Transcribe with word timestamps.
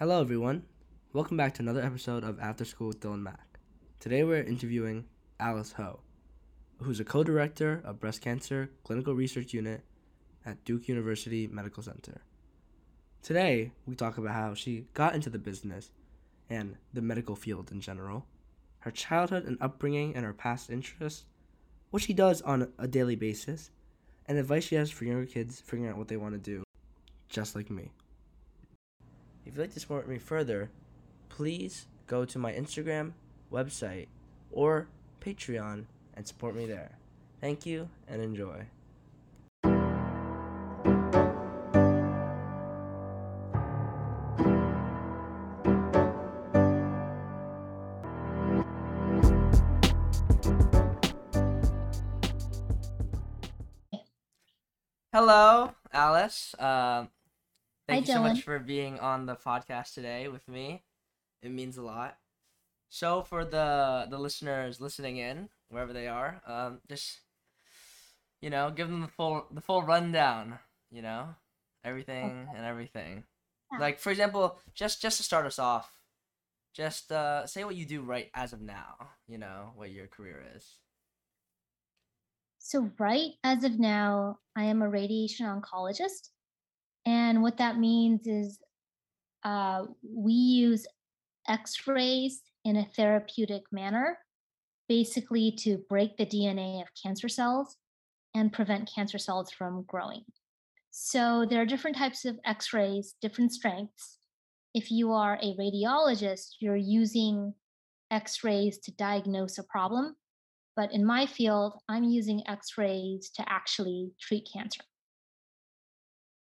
Hello, 0.00 0.18
everyone. 0.18 0.62
Welcome 1.12 1.36
back 1.36 1.52
to 1.52 1.62
another 1.62 1.82
episode 1.82 2.24
of 2.24 2.40
After 2.40 2.64
School 2.64 2.88
with 2.88 3.00
Dylan 3.00 3.20
Mack. 3.20 3.58
Today 3.98 4.24
we're 4.24 4.42
interviewing 4.42 5.04
Alice 5.38 5.72
Ho, 5.72 6.00
who's 6.78 7.00
a 7.00 7.04
co 7.04 7.22
director 7.22 7.82
of 7.84 8.00
Breast 8.00 8.22
Cancer 8.22 8.70
Clinical 8.82 9.14
Research 9.14 9.52
Unit 9.52 9.84
at 10.46 10.64
Duke 10.64 10.88
University 10.88 11.46
Medical 11.48 11.82
Center. 11.82 12.22
Today, 13.22 13.72
we 13.84 13.94
talk 13.94 14.16
about 14.16 14.32
how 14.32 14.54
she 14.54 14.86
got 14.94 15.14
into 15.14 15.28
the 15.28 15.38
business 15.38 15.90
and 16.48 16.76
the 16.94 17.02
medical 17.02 17.36
field 17.36 17.70
in 17.70 17.82
general, 17.82 18.24
her 18.78 18.90
childhood 18.90 19.44
and 19.44 19.58
upbringing 19.60 20.16
and 20.16 20.24
her 20.24 20.32
past 20.32 20.70
interests, 20.70 21.26
what 21.90 22.02
she 22.02 22.14
does 22.14 22.40
on 22.40 22.72
a 22.78 22.88
daily 22.88 23.16
basis, 23.16 23.70
and 24.26 24.38
advice 24.38 24.64
she 24.64 24.76
has 24.76 24.90
for 24.90 25.04
younger 25.04 25.26
kids 25.26 25.60
figuring 25.60 25.90
out 25.90 25.98
what 25.98 26.08
they 26.08 26.16
want 26.16 26.32
to 26.32 26.38
do, 26.38 26.62
just 27.28 27.54
like 27.54 27.68
me. 27.68 27.90
If 29.50 29.56
you'd 29.56 29.62
like 29.62 29.74
to 29.74 29.80
support 29.80 30.08
me 30.08 30.16
further, 30.18 30.70
please 31.28 31.88
go 32.06 32.24
to 32.24 32.38
my 32.38 32.52
Instagram, 32.52 33.14
website, 33.50 34.06
or 34.52 34.86
Patreon 35.20 35.86
and 36.14 36.24
support 36.24 36.54
me 36.54 36.66
there. 36.66 36.98
Thank 37.40 37.66
you 37.66 37.88
and 38.06 38.22
enjoy. 38.22 38.66
Hello, 55.12 55.72
Alice. 55.92 56.54
Um, 56.56 57.08
thank 57.90 58.06
Hi, 58.06 58.12
you 58.12 58.18
so 58.18 58.22
much 58.22 58.42
for 58.42 58.58
being 58.58 58.98
on 58.98 59.26
the 59.26 59.36
podcast 59.36 59.94
today 59.94 60.28
with 60.28 60.46
me. 60.48 60.82
It 61.42 61.50
means 61.50 61.76
a 61.76 61.82
lot. 61.82 62.16
So 62.88 63.22
for 63.22 63.44
the 63.44 64.06
the 64.08 64.18
listeners 64.18 64.80
listening 64.80 65.16
in, 65.16 65.48
wherever 65.68 65.92
they 65.92 66.08
are, 66.08 66.40
um, 66.46 66.80
just 66.88 67.20
you 68.40 68.50
know, 68.50 68.70
give 68.70 68.88
them 68.88 69.02
the 69.02 69.08
full 69.08 69.46
the 69.50 69.60
full 69.60 69.82
rundown. 69.82 70.58
You 70.90 71.02
know, 71.02 71.34
everything 71.84 72.48
and 72.54 72.64
everything. 72.64 73.24
Yeah. 73.72 73.78
Like 73.78 73.98
for 73.98 74.10
example, 74.10 74.58
just 74.74 75.02
just 75.02 75.16
to 75.18 75.22
start 75.22 75.46
us 75.46 75.58
off, 75.58 75.90
just 76.72 77.12
uh, 77.12 77.46
say 77.46 77.64
what 77.64 77.76
you 77.76 77.86
do 77.86 78.02
right 78.02 78.30
as 78.34 78.52
of 78.52 78.60
now. 78.60 79.10
You 79.28 79.38
know 79.38 79.72
what 79.76 79.90
your 79.90 80.06
career 80.06 80.42
is. 80.56 80.78
So, 82.62 82.90
right 82.98 83.32
as 83.42 83.64
of 83.64 83.78
now, 83.78 84.38
I 84.54 84.64
am 84.64 84.82
a 84.82 84.88
radiation 84.88 85.46
oncologist. 85.46 86.28
And 87.06 87.42
what 87.42 87.58
that 87.58 87.78
means 87.78 88.26
is 88.26 88.58
uh, 89.44 89.84
we 90.02 90.32
use 90.32 90.86
x 91.48 91.86
rays 91.86 92.42
in 92.64 92.76
a 92.76 92.88
therapeutic 92.96 93.62
manner, 93.72 94.18
basically 94.88 95.52
to 95.52 95.78
break 95.88 96.16
the 96.16 96.26
DNA 96.26 96.82
of 96.82 96.88
cancer 97.00 97.28
cells 97.28 97.76
and 98.34 98.52
prevent 98.52 98.90
cancer 98.92 99.18
cells 99.18 99.50
from 99.50 99.84
growing. 99.88 100.24
So, 100.90 101.46
there 101.48 101.62
are 101.62 101.66
different 101.66 101.96
types 101.96 102.24
of 102.24 102.38
x 102.44 102.72
rays, 102.72 103.14
different 103.22 103.52
strengths. 103.52 104.18
If 104.74 104.90
you 104.90 105.12
are 105.12 105.38
a 105.40 105.56
radiologist, 105.56 106.56
you're 106.60 106.76
using 106.76 107.54
x 108.10 108.44
rays 108.44 108.78
to 108.78 108.92
diagnose 108.92 109.58
a 109.58 109.64
problem. 109.64 110.16
But 110.76 110.92
in 110.92 111.04
my 111.04 111.26
field, 111.26 111.74
I'm 111.88 112.04
using 112.04 112.46
x 112.48 112.76
rays 112.76 113.30
to 113.36 113.48
actually 113.48 114.12
treat 114.20 114.48
cancer. 114.52 114.82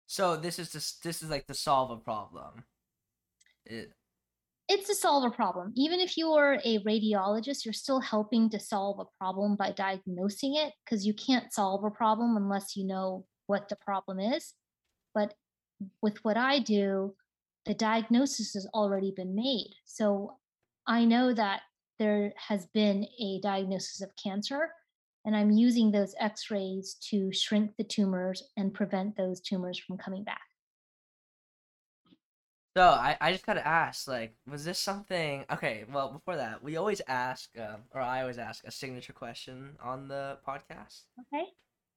So 0.07 0.37
this 0.37 0.59
is 0.59 0.73
just 0.73 1.03
this 1.03 1.23
is 1.23 1.31
like 1.31 1.47
to 1.47 1.55
solve 1.55 1.91
a 1.91 1.97
problem. 1.97 2.65
It, 3.65 3.91
It's 4.69 4.89
to 4.89 4.95
solve 4.95 5.25
a 5.25 5.35
problem. 5.35 5.73
Even 5.77 6.01
if 6.01 6.17
you 6.17 6.33
are 6.33 6.61
a 6.65 6.79
radiologist, 6.85 7.65
you're 7.65 7.73
still 7.73 8.01
helping 8.01 8.48
to 8.51 8.61
solve 8.61 9.01
a 9.01 9.07
problem 9.19 9.57
by 9.57 9.73
diagnosing 9.73 10.55
it 10.55 10.73
because 10.85 11.05
you 11.05 11.14
can't 11.14 11.53
solve 11.53 11.85
a 11.85 11.91
problem 11.91 12.36
unless 12.36 12.77
you 12.77 12.86
know 12.86 13.27
what 13.47 13.69
the 13.69 13.77
problem 13.77 14.20
is. 14.20 14.55
But 15.14 15.35
with 16.03 16.25
what 16.25 16.36
I 16.36 16.61
do, 16.61 17.14
the 17.64 17.75
diagnosis 17.75 18.55
has 18.55 18.67
already 18.73 19.13
been 19.14 19.35
made. 19.35 19.75
So 19.85 20.39
I 20.86 21.05
know 21.05 21.33
that 21.35 21.63
there 21.98 22.33
has 22.36 22.67
been 22.67 23.07
a 23.20 23.41
diagnosis 23.42 24.01
of 24.03 24.11
cancer, 24.23 24.70
and 25.27 25.37
I'm 25.37 25.51
using 25.51 25.91
those 25.91 26.14
x 26.20 26.51
rays 26.51 26.95
to 27.11 27.33
shrink 27.33 27.73
the 27.77 27.85
tumors 27.85 28.42
and 28.57 28.73
prevent 28.73 29.17
those 29.17 29.41
tumors 29.42 29.79
from 29.79 29.98
coming 29.98 30.25
back. 30.25 30.41
so 32.77 32.83
I, 32.83 33.17
I 33.20 33.33
just 33.33 33.47
gotta 33.47 33.67
ask, 33.67 34.07
like, 34.07 34.35
was 34.51 34.65
this 34.65 34.79
something? 34.79 35.45
Okay, 35.51 35.85
well 35.91 36.13
before 36.13 36.36
that, 36.36 36.63
we 36.63 36.77
always 36.77 37.01
ask, 37.09 37.48
um, 37.59 37.85
or 37.92 38.01
I 38.03 38.20
always 38.20 38.39
ask 38.39 38.65
a 38.67 38.70
signature 38.70 39.15
question 39.15 39.77
on 39.83 40.09
the 40.09 40.39
podcast, 40.47 41.03
Okay. 41.33 41.47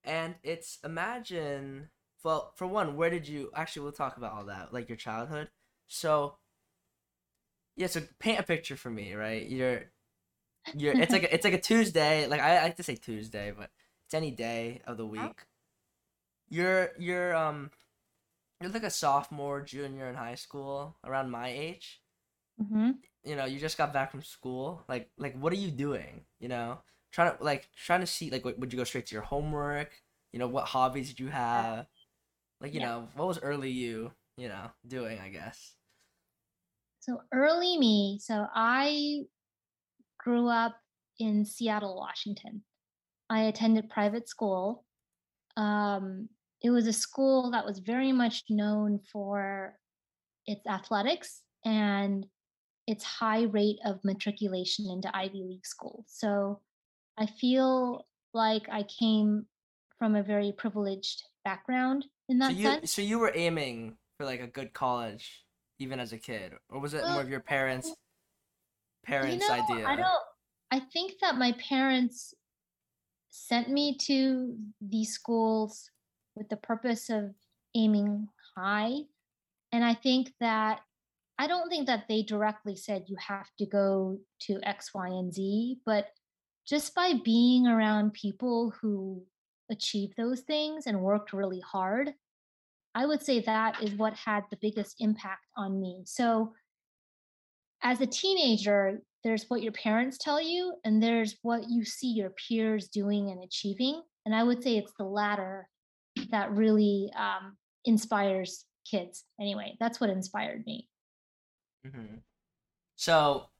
and 0.04 0.36
it's 0.42 0.78
imagine. 0.84 1.90
Well, 2.24 2.52
for 2.56 2.66
one, 2.66 2.96
where 2.96 3.10
did 3.10 3.28
you 3.28 3.50
actually? 3.54 3.82
We'll 3.82 3.92
talk 3.92 4.16
about 4.16 4.32
all 4.32 4.44
that, 4.46 4.72
like 4.74 4.88
your 4.88 4.96
childhood. 4.96 5.50
So, 5.88 6.36
yeah, 7.76 7.86
so 7.86 8.02
paint 8.18 8.38
a 8.40 8.42
picture 8.42 8.76
for 8.76 8.90
me, 8.90 9.14
right? 9.14 9.46
You're, 9.46 9.84
you're. 10.72 10.94
It's 10.94 11.12
like 11.12 11.24
a, 11.24 11.34
it's 11.34 11.44
like 11.44 11.54
a 11.54 11.60
Tuesday. 11.60 12.26
Like 12.26 12.40
I, 12.40 12.58
I 12.58 12.62
like 12.64 12.76
to 12.76 12.82
say 12.82 12.96
Tuesday, 12.96 13.52
but 13.52 13.70
it's 14.06 14.14
any 14.14 14.30
day 14.30 14.82
of 14.86 14.96
the 14.96 15.06
week. 15.06 15.44
You're 16.50 16.92
you're 16.98 17.34
um, 17.34 17.70
you're 18.60 18.70
like 18.70 18.84
a 18.84 18.90
sophomore, 18.90 19.62
junior 19.62 20.08
in 20.08 20.16
high 20.16 20.36
school, 20.36 20.96
around 21.04 21.30
my 21.30 21.48
age. 21.48 22.02
hmm 22.58 22.90
You 23.24 23.36
know, 23.36 23.44
you 23.44 23.58
just 23.60 23.76
got 23.76 23.92
back 23.92 24.10
from 24.10 24.22
school. 24.22 24.84
Like 24.88 25.10
like 25.18 25.34
what 25.38 25.52
are 25.52 25.56
you 25.56 25.70
doing? 25.70 26.24
You 26.38 26.48
know, 26.48 26.80
trying 27.10 27.36
to 27.36 27.42
like 27.44 27.70
trying 27.76 28.00
to 28.00 28.06
see 28.06 28.30
like 28.30 28.44
would 28.44 28.72
you 28.72 28.76
go 28.78 28.84
straight 28.84 29.06
to 29.06 29.14
your 29.14 29.22
homework? 29.24 30.02
You 30.32 30.38
know, 30.38 30.48
what 30.48 30.66
hobbies 30.68 31.08
did 31.08 31.20
you 31.20 31.28
have? 31.28 31.86
Like 32.60 32.74
you 32.74 32.80
Yeah. 32.80 32.82
know, 32.82 33.08
what 33.14 33.28
was 33.28 33.40
early 33.40 33.70
you 33.70 34.12
you 34.36 34.48
know 34.48 34.72
doing? 34.86 35.20
I 35.20 35.30
guess. 35.30 35.76
So 37.00 37.22
early 37.32 37.78
me, 37.78 38.18
so 38.20 38.46
I 38.54 39.26
grew 40.22 40.48
up 40.48 40.76
in 41.18 41.44
Seattle, 41.44 41.96
Washington. 41.96 42.62
I 43.28 43.42
attended 43.42 43.90
private 43.90 44.28
school. 44.28 44.84
Um, 45.56 46.28
it 46.62 46.70
was 46.70 46.86
a 46.86 46.92
school 46.92 47.50
that 47.52 47.64
was 47.64 47.78
very 47.78 48.12
much 48.12 48.44
known 48.48 49.00
for 49.12 49.74
its 50.46 50.66
athletics 50.66 51.42
and 51.64 52.26
its 52.86 53.04
high 53.04 53.42
rate 53.42 53.78
of 53.84 54.00
matriculation 54.04 54.86
into 54.90 55.14
Ivy 55.16 55.44
League 55.44 55.66
schools. 55.66 56.06
So 56.08 56.60
I 57.18 57.26
feel 57.26 58.06
like 58.34 58.68
I 58.70 58.84
came 58.84 59.46
from 59.98 60.16
a 60.16 60.22
very 60.22 60.52
privileged 60.56 61.22
background 61.44 62.06
in 62.28 62.40
So 62.40 62.48
that 62.48 62.56
you 62.56 62.64
sense. 62.64 62.92
so 62.92 63.02
you 63.02 63.18
were 63.18 63.32
aiming 63.34 63.96
for 64.16 64.26
like 64.26 64.40
a 64.40 64.46
good 64.46 64.72
college 64.72 65.44
even 65.78 65.98
as 65.98 66.12
a 66.12 66.18
kid, 66.18 66.52
or 66.68 66.78
was 66.78 66.92
it 66.92 67.02
more 67.06 67.22
of 67.22 67.30
your 67.30 67.40
parents 67.40 67.90
you 69.06 69.14
parents' 69.14 69.48
know, 69.48 69.54
idea? 69.54 69.86
I 69.86 69.96
don't. 69.96 70.22
I 70.72 70.80
think 70.80 71.14
that 71.20 71.36
my 71.36 71.52
parents 71.68 72.34
sent 73.30 73.70
me 73.70 73.96
to 74.06 74.56
these 74.80 75.12
schools 75.12 75.90
with 76.34 76.48
the 76.48 76.56
purpose 76.56 77.10
of 77.10 77.34
aiming 77.74 78.28
high. 78.56 78.92
And 79.72 79.84
I 79.84 79.94
think 79.94 80.32
that 80.40 80.80
I 81.38 81.46
don't 81.46 81.68
think 81.70 81.86
that 81.86 82.06
they 82.08 82.22
directly 82.22 82.76
said 82.76 83.04
you 83.06 83.16
have 83.26 83.48
to 83.58 83.66
go 83.66 84.18
to 84.42 84.60
X, 84.62 84.92
Y, 84.94 85.08
and 85.08 85.32
Z, 85.32 85.78
but 85.86 86.08
just 86.66 86.94
by 86.94 87.14
being 87.24 87.66
around 87.66 88.12
people 88.12 88.74
who 88.80 89.22
achieved 89.70 90.14
those 90.16 90.40
things 90.40 90.86
and 90.86 91.00
worked 91.00 91.32
really 91.32 91.60
hard, 91.60 92.12
I 92.94 93.06
would 93.06 93.22
say 93.22 93.40
that 93.40 93.82
is 93.82 93.94
what 93.94 94.14
had 94.14 94.44
the 94.50 94.58
biggest 94.60 94.96
impact 94.98 95.46
on 95.56 95.80
me. 95.80 96.02
So 96.04 96.52
as 97.82 98.00
a 98.00 98.06
teenager, 98.06 99.00
there's 99.24 99.44
what 99.48 99.62
your 99.62 99.72
parents 99.72 100.18
tell 100.18 100.40
you, 100.40 100.74
and 100.84 101.02
there's 101.02 101.36
what 101.42 101.68
you 101.68 101.84
see 101.84 102.08
your 102.12 102.30
peers 102.30 102.88
doing 102.88 103.30
and 103.30 103.42
achieving. 103.44 104.02
And 104.26 104.34
I 104.34 104.42
would 104.42 104.62
say 104.62 104.76
it's 104.76 104.92
the 104.98 105.04
latter 105.04 105.68
that 106.30 106.52
really 106.52 107.10
um, 107.16 107.56
inspires 107.84 108.64
kids. 108.90 109.24
Anyway, 109.40 109.76
that's 109.80 110.00
what 110.00 110.10
inspired 110.10 110.64
me. 110.66 110.88
hmm 111.84 112.16
So, 112.96 113.50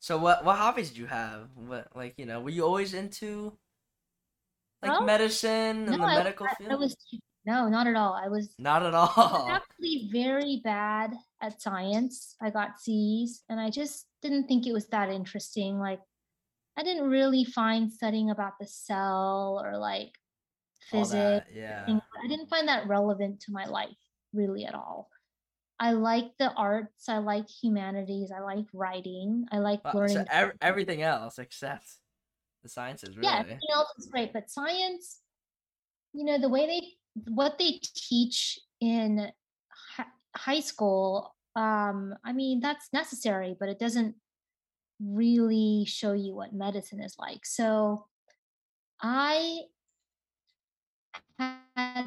so 0.00 0.18
what 0.18 0.44
what 0.44 0.58
hobbies 0.58 0.90
did 0.90 0.98
you 0.98 1.06
have? 1.06 1.50
What 1.56 1.88
like 1.96 2.14
you 2.18 2.26
know 2.26 2.40
were 2.42 2.50
you 2.50 2.64
always 2.66 2.94
into 2.94 3.58
like 4.82 4.90
Well, 4.90 5.00
medicine 5.00 5.88
no, 5.88 5.94
and 5.94 6.02
the 6.02 6.08
I, 6.08 6.14
medical 6.14 6.48
I, 6.48 6.54
I 6.70 6.74
field? 6.74 6.76
was 6.76 6.96
no, 7.44 7.68
not 7.68 7.86
at 7.86 7.96
all. 7.96 8.14
I 8.14 8.28
was 8.28 8.54
Not 8.58 8.82
at 8.84 8.94
I 9.36 9.40
all. 9.44 9.48
actually 9.56 10.08
very 10.12 10.60
bad 10.64 11.12
at 11.42 11.60
science. 11.60 12.36
I 12.40 12.50
got 12.50 12.78
C's, 12.80 13.42
and 13.48 13.60
I 13.60 13.68
just 13.70 14.06
didn't 14.22 14.46
think 14.46 14.66
it 14.66 14.72
was 14.72 14.86
that 14.88 15.10
interesting. 15.10 15.78
Like, 15.78 16.00
I 16.78 16.82
didn't 16.82 17.10
really 17.10 17.44
find 17.44 17.92
studying 17.92 18.30
about 18.30 18.54
the 18.60 18.66
cell 18.66 19.60
or 19.62 19.76
like 19.76 20.12
physics. 20.90 21.12
that, 21.12 21.46
yeah. 21.52 21.84
things- 21.84 22.00
I 22.24 22.28
didn't 22.28 22.48
find 22.48 22.68
that 22.68 22.86
relevant 22.88 23.40
to 23.42 23.52
my 23.52 23.66
life 23.66 23.96
really 24.32 24.64
at 24.64 24.74
all. 24.74 25.08
I 25.78 25.92
like 25.92 26.30
the 26.38 26.52
arts, 26.52 27.08
I 27.08 27.18
like 27.18 27.48
humanities, 27.48 28.30
I 28.30 28.40
like 28.40 28.66
writing, 28.72 29.46
I 29.50 29.58
like 29.58 29.84
Well, 29.84 29.94
learning. 29.94 30.16
so 30.18 30.24
ev- 30.30 30.52
everything 30.60 31.02
else 31.02 31.38
except 31.38 31.86
the 32.62 32.68
sciences, 32.68 33.16
really. 33.16 33.28
Yeah, 33.28 33.40
everything 33.40 33.68
else 33.74 33.88
is 33.98 34.06
great, 34.06 34.32
but 34.32 34.48
science, 34.48 35.18
you 36.12 36.24
know, 36.24 36.38
the 36.38 36.48
way 36.48 36.66
they 36.66 36.92
what 37.34 37.58
they 37.58 37.80
teach 37.94 38.58
in 38.80 39.30
high 40.36 40.60
school, 40.60 41.34
um, 41.56 42.14
I 42.24 42.32
mean, 42.32 42.60
that's 42.60 42.92
necessary, 42.92 43.56
but 43.58 43.68
it 43.68 43.78
doesn't 43.78 44.14
really 45.00 45.84
show 45.86 46.12
you 46.12 46.34
what 46.34 46.52
medicine 46.52 47.00
is 47.00 47.16
like. 47.18 47.44
So 47.44 48.06
I 49.00 49.62
had 51.38 52.04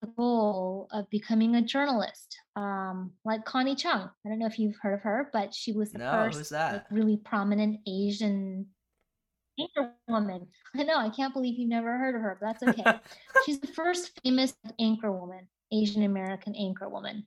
the 0.00 0.08
goal 0.16 0.88
of 0.92 1.08
becoming 1.10 1.56
a 1.56 1.62
journalist, 1.62 2.36
um, 2.56 3.12
like 3.24 3.44
Connie 3.44 3.76
Chung. 3.76 4.10
I 4.24 4.28
don't 4.28 4.38
know 4.38 4.46
if 4.46 4.58
you've 4.58 4.78
heard 4.80 4.94
of 4.94 5.02
her, 5.02 5.30
but 5.32 5.54
she 5.54 5.72
was 5.72 5.92
the 5.92 5.98
No, 5.98 6.10
first 6.10 6.50
like 6.50 6.84
really 6.90 7.18
prominent 7.18 7.80
Asian 7.86 8.66
anchor 9.60 9.92
woman. 10.08 10.48
I 10.76 10.82
know, 10.82 10.96
I 10.96 11.10
can't 11.10 11.34
believe 11.34 11.58
you've 11.58 11.68
never 11.68 11.96
heard 11.98 12.14
of 12.14 12.22
her, 12.22 12.38
but 12.40 12.46
that's 12.46 12.78
okay. 12.78 12.98
She's 13.46 13.60
the 13.60 13.68
first 13.68 14.18
famous 14.24 14.54
anchor 14.80 15.12
woman, 15.12 15.46
Asian 15.72 16.02
American 16.02 16.54
anchor 16.56 16.88
woman. 16.88 17.26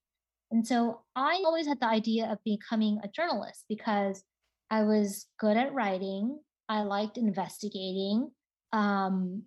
And 0.55 0.65
so 0.65 1.01
I 1.17 1.41
always 1.45 1.67
had 1.67 1.81
the 1.81 1.89
idea 1.89 2.31
of 2.31 2.37
becoming 2.45 3.01
a 3.03 3.09
journalist 3.09 3.65
because 3.67 4.23
I 4.71 4.83
was 4.83 5.25
good 5.37 5.57
at 5.57 5.73
writing. 5.73 6.39
I 6.69 6.83
liked 6.83 7.17
investigating. 7.17 8.31
Um, 8.71 9.43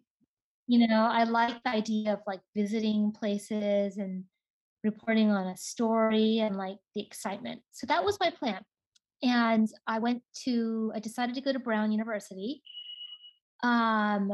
you 0.66 0.86
know, 0.86 1.08
I 1.10 1.24
liked 1.24 1.64
the 1.64 1.70
idea 1.70 2.12
of 2.12 2.20
like 2.26 2.40
visiting 2.54 3.12
places 3.12 3.96
and 3.96 4.24
reporting 4.84 5.30
on 5.30 5.46
a 5.46 5.56
story 5.56 6.40
and 6.40 6.56
like 6.56 6.76
the 6.94 7.00
excitement. 7.00 7.62
So 7.70 7.86
that 7.86 8.04
was 8.04 8.20
my 8.20 8.30
plan. 8.30 8.60
And 9.22 9.66
I 9.86 10.00
went 10.00 10.20
to, 10.44 10.92
I 10.94 11.00
decided 11.00 11.34
to 11.36 11.40
go 11.40 11.54
to 11.54 11.58
Brown 11.58 11.90
University, 11.90 12.60
um, 13.62 14.30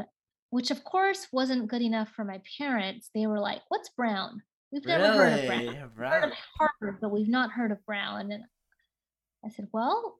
which 0.49 0.71
of 0.71 0.83
course 0.83 1.25
wasn't 1.31 1.69
good 1.69 1.81
enough 1.81 2.09
for 2.09 2.25
my 2.25 2.41
parents. 2.57 3.11
They 3.15 3.27
were 3.27 3.39
like, 3.39 3.61
What's 3.69 3.91
Brown? 3.91 4.41
We've 4.75 4.85
never 4.85 5.13
heard 5.13 5.39
of 5.39 5.47
Brown. 5.47 5.59
Really? 5.59 5.67
We've 5.69 6.05
heard 6.05 6.23
of 6.25 6.31
Harvard, 6.57 6.97
but 6.99 7.09
we've 7.09 7.29
not 7.29 7.49
heard 7.49 7.71
of 7.71 7.85
Brown. 7.85 8.29
And 8.29 8.43
I 9.45 9.47
said, 9.47 9.69
Well, 9.71 10.19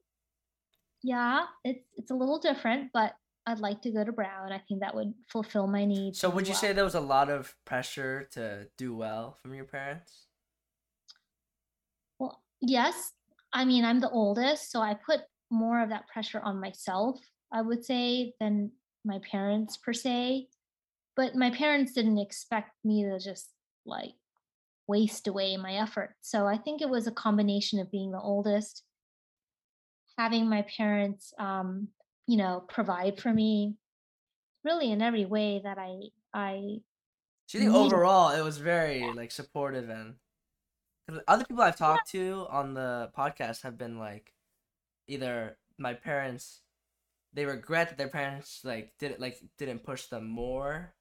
yeah, 1.02 1.44
it's 1.62 1.84
it's 1.94 2.10
a 2.10 2.14
little 2.14 2.38
different, 2.38 2.90
but 2.94 3.14
I'd 3.46 3.58
like 3.58 3.82
to 3.82 3.90
go 3.90 4.02
to 4.02 4.12
Brown. 4.12 4.52
I 4.52 4.62
think 4.66 4.80
that 4.80 4.94
would 4.94 5.12
fulfill 5.28 5.66
my 5.66 5.84
needs 5.84 6.18
So 6.18 6.30
would 6.30 6.46
you 6.46 6.52
well. 6.52 6.60
say 6.60 6.72
there 6.72 6.84
was 6.84 6.94
a 6.94 7.00
lot 7.00 7.28
of 7.28 7.54
pressure 7.66 8.30
to 8.32 8.66
do 8.78 8.96
well 8.96 9.36
from 9.42 9.52
your 9.52 9.66
parents? 9.66 10.24
Well, 12.18 12.40
yes. 12.62 13.12
I 13.52 13.66
mean, 13.66 13.84
I'm 13.84 14.00
the 14.00 14.08
oldest, 14.10 14.72
so 14.72 14.80
I 14.80 14.94
put 14.94 15.20
more 15.50 15.82
of 15.82 15.90
that 15.90 16.08
pressure 16.08 16.40
on 16.40 16.60
myself, 16.60 17.20
I 17.52 17.60
would 17.60 17.84
say, 17.84 18.32
than 18.40 18.72
my 19.04 19.20
parents 19.30 19.76
per 19.76 19.92
se. 19.92 20.48
But 21.14 21.36
my 21.36 21.50
parents 21.50 21.92
didn't 21.92 22.18
expect 22.18 22.70
me 22.84 23.04
to 23.04 23.18
just 23.18 23.50
like 23.84 24.14
waste 24.88 25.26
away 25.26 25.56
my 25.56 25.74
effort. 25.74 26.14
So 26.20 26.46
I 26.46 26.56
think 26.58 26.80
it 26.82 26.88
was 26.88 27.06
a 27.06 27.12
combination 27.12 27.78
of 27.80 27.90
being 27.90 28.12
the 28.12 28.20
oldest, 28.20 28.82
having 30.18 30.48
my 30.48 30.62
parents, 30.76 31.32
um, 31.38 31.88
you 32.26 32.36
know, 32.36 32.64
provide 32.68 33.20
for 33.20 33.32
me 33.32 33.76
really 34.64 34.90
in 34.90 35.02
every 35.02 35.24
way 35.24 35.60
that 35.62 35.78
I 35.78 35.98
I 36.34 36.80
Do 37.48 37.58
you 37.58 37.60
think 37.64 37.72
needed. 37.72 37.94
overall 37.94 38.30
it 38.30 38.42
was 38.42 38.58
very 38.58 39.12
like 39.12 39.30
supportive 39.30 39.88
and 39.88 40.16
other 41.28 41.44
people 41.44 41.62
I've 41.62 41.76
talked 41.76 42.10
to 42.10 42.46
on 42.50 42.74
the 42.74 43.10
podcast 43.16 43.62
have 43.62 43.78
been 43.78 43.98
like 43.98 44.34
either 45.08 45.58
my 45.78 45.94
parents 45.94 46.62
they 47.32 47.44
regret 47.46 47.88
that 47.90 47.98
their 47.98 48.08
parents 48.08 48.62
like 48.64 48.94
didn't 48.98 49.20
like 49.20 49.38
didn't 49.58 49.84
push 49.84 50.06
them 50.06 50.26
more 50.28 50.94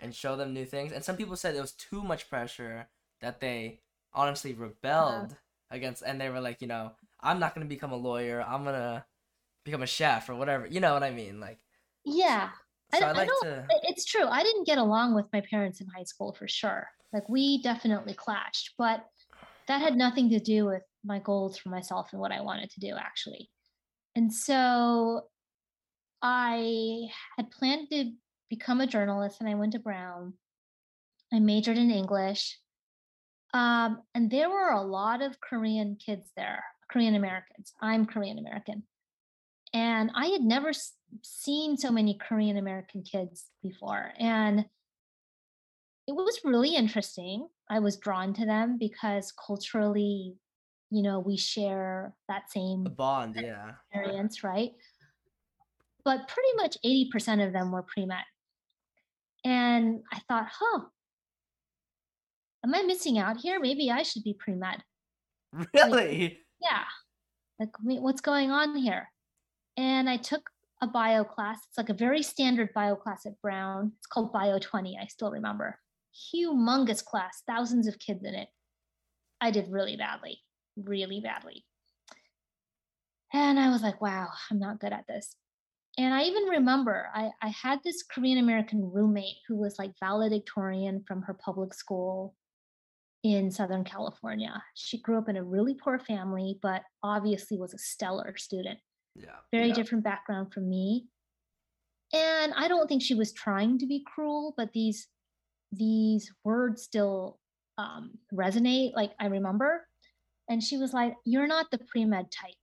and 0.00 0.14
show 0.14 0.36
them 0.36 0.52
new 0.52 0.66
things 0.66 0.92
and 0.92 1.04
some 1.04 1.16
people 1.16 1.36
said 1.36 1.54
it 1.54 1.60
was 1.60 1.72
too 1.72 2.02
much 2.02 2.28
pressure 2.28 2.88
that 3.20 3.40
they 3.40 3.80
honestly 4.12 4.52
Uh, 4.52 4.56
rebelled 4.66 5.36
against 5.70 6.02
and 6.02 6.20
they 6.20 6.30
were 6.30 6.40
like 6.40 6.60
you 6.60 6.68
know 6.68 6.92
i'm 7.20 7.38
not 7.38 7.54
going 7.54 7.66
to 7.66 7.68
become 7.68 7.92
a 7.92 7.96
lawyer 7.96 8.40
i'm 8.46 8.62
going 8.62 8.74
to 8.74 9.04
become 9.64 9.82
a 9.82 9.86
chef 9.86 10.28
or 10.28 10.34
whatever 10.36 10.66
you 10.66 10.80
know 10.80 10.94
what 10.94 11.02
i 11.02 11.10
mean 11.10 11.40
like 11.40 11.58
yeah. 12.04 12.50
I, 12.92 13.00
so 13.00 13.04
i 13.04 13.08
don't- 13.08 13.16
I 13.16 13.18
like 13.18 13.28
don't 13.28 13.42
to 13.44 13.66
it's 13.82 14.04
true. 14.04 14.26
I 14.26 14.42
didn't 14.44 14.66
get 14.66 14.78
along 14.78 15.14
with 15.14 15.26
my 15.32 15.40
parents 15.40 15.80
in 15.80 15.88
high 15.88 16.04
school 16.04 16.32
for 16.38 16.46
sure. 16.46 16.86
Like 17.12 17.28
we 17.28 17.60
definitely 17.62 18.14
clashed, 18.14 18.74
but 18.78 19.04
that 19.66 19.80
had 19.80 19.96
nothing 19.96 20.30
to 20.30 20.38
do 20.38 20.66
with 20.66 20.82
my 21.04 21.18
goals 21.18 21.58
for 21.58 21.68
myself 21.70 22.10
and 22.12 22.20
what 22.20 22.30
I 22.30 22.40
wanted 22.42 22.70
to 22.70 22.80
do 22.80 22.94
actually. 22.96 23.50
And 24.14 24.32
so 24.32 25.22
I 26.22 27.08
had 27.36 27.50
planned 27.50 27.88
to 27.90 28.12
become 28.48 28.80
a 28.80 28.86
journalist 28.86 29.40
and 29.40 29.48
I 29.48 29.54
went 29.54 29.72
to 29.72 29.78
Brown. 29.78 30.34
I 31.32 31.40
majored 31.40 31.78
in 31.78 31.90
English. 31.90 32.58
Um, 33.56 34.02
and 34.14 34.30
there 34.30 34.50
were 34.50 34.70
a 34.70 34.82
lot 34.82 35.22
of 35.22 35.40
Korean 35.40 35.96
kids 35.96 36.30
there, 36.36 36.62
Korean 36.90 37.14
Americans. 37.14 37.72
I'm 37.80 38.04
Korean 38.04 38.38
American. 38.38 38.82
And 39.72 40.10
I 40.14 40.26
had 40.26 40.42
never 40.42 40.68
s- 40.68 40.92
seen 41.22 41.78
so 41.78 41.90
many 41.90 42.18
Korean 42.18 42.58
American 42.58 43.02
kids 43.02 43.46
before. 43.62 44.12
And 44.18 44.66
it 46.06 46.12
was 46.12 46.38
really 46.44 46.76
interesting. 46.76 47.48
I 47.70 47.78
was 47.78 47.96
drawn 47.96 48.34
to 48.34 48.44
them 48.44 48.76
because 48.78 49.32
culturally, 49.32 50.34
you 50.90 51.02
know, 51.02 51.18
we 51.18 51.38
share 51.38 52.14
that 52.28 52.50
same 52.50 52.84
bond 52.84 53.36
yeah 53.36 53.72
experience, 53.90 54.44
right? 54.44 54.72
But 56.04 56.28
pretty 56.28 56.56
much 56.56 56.76
80% 56.84 57.46
of 57.46 57.54
them 57.54 57.72
were 57.72 57.82
pre 57.82 58.04
med. 58.04 58.18
And 59.46 60.02
I 60.12 60.18
thought, 60.28 60.48
huh, 60.52 60.80
am 62.66 62.74
I 62.74 62.82
missing 62.82 63.18
out 63.18 63.38
here? 63.38 63.60
Maybe 63.60 63.90
I 63.90 64.02
should 64.02 64.24
be 64.24 64.34
pre 64.34 64.54
med. 64.54 64.82
really 65.74 66.40
Yeah. 66.60 66.84
Like, 67.58 67.70
what's 67.82 68.20
going 68.20 68.50
on 68.50 68.76
here? 68.76 69.08
And 69.76 70.10
I 70.10 70.16
took 70.16 70.50
a 70.82 70.86
bio 70.86 71.24
class. 71.24 71.58
It's 71.68 71.78
like 71.78 71.88
a 71.88 71.94
very 71.94 72.22
standard 72.22 72.70
bio 72.74 72.96
class 72.96 73.24
at 73.24 73.40
Brown. 73.40 73.92
It's 73.96 74.06
called 74.06 74.32
Bio 74.32 74.58
20. 74.58 74.98
I 75.00 75.06
still 75.06 75.30
remember. 75.30 75.78
Humongous 76.34 77.02
class, 77.04 77.42
thousands 77.46 77.86
of 77.86 77.98
kids 77.98 78.24
in 78.24 78.34
it. 78.34 78.48
I 79.40 79.50
did 79.50 79.70
really 79.70 79.96
badly, 79.96 80.40
really 80.76 81.20
badly. 81.20 81.64
And 83.32 83.58
I 83.58 83.70
was 83.70 83.82
like, 83.82 84.00
wow, 84.00 84.28
I'm 84.50 84.58
not 84.58 84.80
good 84.80 84.92
at 84.92 85.06
this. 85.06 85.36
And 85.98 86.12
I 86.12 86.24
even 86.24 86.44
remember 86.44 87.08
I, 87.14 87.30
I 87.42 87.48
had 87.48 87.80
this 87.82 88.02
Korean 88.02 88.38
American 88.38 88.90
roommate 88.92 89.36
who 89.48 89.56
was 89.56 89.78
like 89.78 89.92
valedictorian 89.98 91.04
from 91.06 91.22
her 91.22 91.34
public 91.34 91.72
school 91.72 92.34
in 93.34 93.50
Southern 93.50 93.84
California. 93.84 94.62
She 94.74 95.00
grew 95.00 95.18
up 95.18 95.28
in 95.28 95.36
a 95.36 95.44
really 95.44 95.74
poor 95.74 95.98
family, 95.98 96.58
but 96.62 96.82
obviously 97.02 97.58
was 97.58 97.74
a 97.74 97.78
stellar 97.78 98.34
student. 98.36 98.78
yeah 99.14 99.38
Very 99.52 99.68
yeah 99.68 99.74
different 99.74 100.04
background 100.04 100.52
from 100.52 100.68
me. 100.68 101.06
And 102.12 102.52
I 102.54 102.68
don't 102.68 102.86
think 102.88 103.02
she 103.02 103.14
was 103.14 103.32
trying 103.32 103.78
to 103.78 103.86
be 103.86 104.04
cruel, 104.06 104.54
but 104.56 104.72
these 104.72 105.08
these 105.72 106.32
words 106.44 106.82
still 106.82 107.38
um, 107.78 108.12
resonate. 108.32 108.94
Like 108.94 109.12
I 109.18 109.26
remember, 109.26 109.86
and 110.48 110.62
she 110.62 110.76
was 110.76 110.92
like, 110.92 111.14
"You're 111.24 111.48
not 111.48 111.70
the 111.70 111.78
pre 111.78 112.04
med 112.04 112.26
type." 112.30 112.54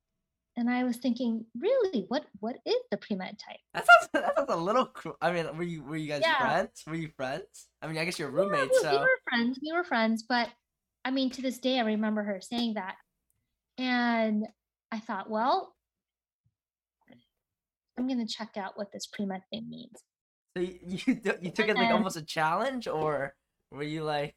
And 0.56 0.70
I 0.70 0.84
was 0.84 0.98
thinking, 0.98 1.46
really, 1.58 2.06
what 2.10 2.26
what 2.40 2.58
is 2.66 2.76
the 2.92 2.98
pre 2.98 3.16
med 3.16 3.40
type? 3.40 3.58
That 3.74 3.86
sounds 3.88 4.10
that 4.14 4.36
sounds 4.36 4.52
a 4.52 4.56
little 4.56 4.86
cruel. 4.86 5.18
I 5.22 5.32
mean, 5.32 5.46
were 5.58 5.64
you 5.64 5.84
were 5.84 5.96
you 5.98 6.08
guys 6.08 6.22
Yeah. 6.24 6.38
friends? 6.38 6.84
Were 6.86 6.94
you 6.96 7.10
friends? 7.18 7.68
I 7.82 7.88
mean, 7.88 7.98
I 7.98 8.06
guess 8.06 8.20
you're 8.20 8.30
Yeah, 8.30 8.36
roommates, 8.44 8.70
we, 8.72 8.78
we 8.78 8.94
so 8.96 9.00
were 9.00 9.20
friends. 9.30 9.60
We 9.62 9.72
were 9.74 9.84
friends, 9.84 10.24
but 10.28 10.50
I 11.06 11.12
mean, 11.12 11.32
to 11.32 11.42
this 11.42 11.58
day, 11.58 11.80
I 11.80 11.84
remember 11.84 12.24
her 12.24 12.40
saying 12.40 12.76
that, 12.76 12.96
and 13.80 14.46
I 14.92 15.00
thought, 15.00 15.28
well, 15.30 15.76
I'm 17.98 18.08
gonna 18.08 18.28
check 18.28 18.56
out 18.58 18.78
what 18.78 18.92
this 18.92 19.08
pre 19.08 19.26
med 19.26 19.42
thing 19.52 19.68
means. 19.70 19.98
so 20.56 20.62
you 20.62 20.78
you, 21.06 21.34
you 21.42 21.52
took 21.52 21.68
it 21.68 21.76
like 21.78 21.86
And- 21.86 21.94
almost 21.94 22.16
a 22.18 22.24
challenge, 22.24 22.88
or 22.88 23.34
were 23.72 23.84
you 23.84 24.04
like, 24.04 24.36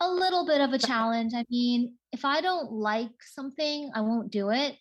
a 0.00 0.10
little 0.10 0.46
bit 0.46 0.60
of 0.60 0.72
a 0.72 0.78
challenge. 0.78 1.32
I 1.34 1.44
mean, 1.50 1.94
if 2.12 2.24
I 2.24 2.40
don't 2.40 2.72
like 2.72 3.10
something, 3.34 3.90
I 3.94 4.00
won't 4.00 4.30
do 4.30 4.50
it. 4.50 4.76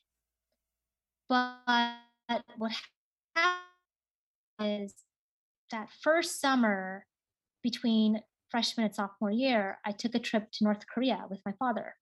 But 1.27 1.57
what 2.57 2.71
happened 3.35 4.83
is 4.83 4.93
that 5.71 5.89
first 6.01 6.39
summer 6.39 7.05
between 7.61 8.21
freshman 8.49 8.85
and 8.85 8.95
sophomore 8.95 9.31
year, 9.31 9.79
I 9.85 9.91
took 9.91 10.15
a 10.15 10.19
trip 10.19 10.51
to 10.53 10.63
North 10.63 10.85
Korea 10.91 11.25
with 11.29 11.39
my 11.45 11.53
father 11.59 11.95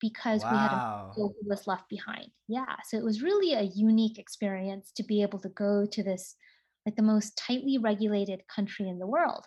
because 0.00 0.42
we 0.42 0.48
had 0.48 0.72
a 0.72 0.76
wow, 0.76 1.12
who 1.14 1.34
was 1.46 1.66
left 1.66 1.88
behind. 1.88 2.28
Yeah. 2.48 2.76
So 2.88 2.96
it 2.96 3.04
was 3.04 3.22
really 3.22 3.52
a 3.52 3.62
unique 3.62 4.18
experience 4.18 4.90
to 4.96 5.04
be 5.04 5.22
able 5.22 5.38
to 5.40 5.48
go 5.50 5.86
to 5.86 6.02
this, 6.02 6.34
like 6.86 6.96
the 6.96 7.02
most 7.02 7.36
tightly 7.36 7.78
regulated 7.78 8.42
country 8.48 8.88
in 8.88 8.98
the 8.98 9.06
world. 9.06 9.46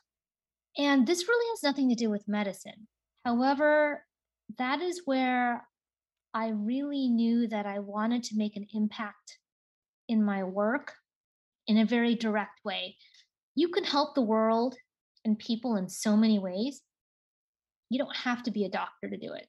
And 0.77 1.07
this 1.07 1.27
really 1.27 1.49
has 1.51 1.63
nothing 1.63 1.89
to 1.89 1.95
do 1.95 2.09
with 2.09 2.27
medicine. 2.27 2.87
However, 3.25 4.05
that 4.59 4.81
is 4.81 5.01
where 5.05 5.67
I 6.33 6.49
really 6.49 7.09
knew 7.09 7.47
that 7.47 7.65
I 7.65 7.79
wanted 7.79 8.23
to 8.25 8.37
make 8.37 8.55
an 8.55 8.67
impact 8.73 9.39
in 10.07 10.23
my 10.23 10.43
work 10.43 10.93
in 11.67 11.79
a 11.79 11.85
very 11.85 12.13
direct 12.13 12.63
way. 12.63 12.97
You 13.55 13.69
can 13.69 13.83
help 13.83 14.13
the 14.13 14.21
world 14.21 14.75
and 15.23 15.39
people 15.39 15.75
in 15.75 15.89
so 15.89 16.15
many 16.15 16.37
ways. 16.37 16.81
You 17.89 17.97
don't 17.97 18.15
have 18.15 18.43
to 18.43 18.51
be 18.51 18.65
a 18.65 18.69
doctor 18.69 19.09
to 19.09 19.17
do 19.17 19.33
it. 19.33 19.47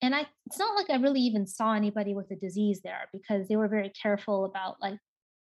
And 0.00 0.14
I 0.14 0.26
it's 0.46 0.58
not 0.58 0.76
like 0.76 0.90
I 0.90 1.02
really 1.02 1.22
even 1.22 1.46
saw 1.46 1.74
anybody 1.74 2.14
with 2.14 2.30
a 2.30 2.36
disease 2.36 2.80
there 2.84 3.08
because 3.12 3.48
they 3.48 3.56
were 3.56 3.68
very 3.68 3.90
careful 3.90 4.44
about 4.44 4.76
like 4.80 4.98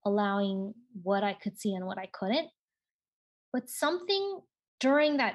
allowing 0.06 0.72
what 1.02 1.22
I 1.22 1.34
could 1.34 1.60
see 1.60 1.74
and 1.74 1.86
what 1.86 1.98
I 1.98 2.08
couldn't. 2.12 2.48
But 3.52 3.68
something 3.68 4.40
during 4.80 5.18
that 5.18 5.34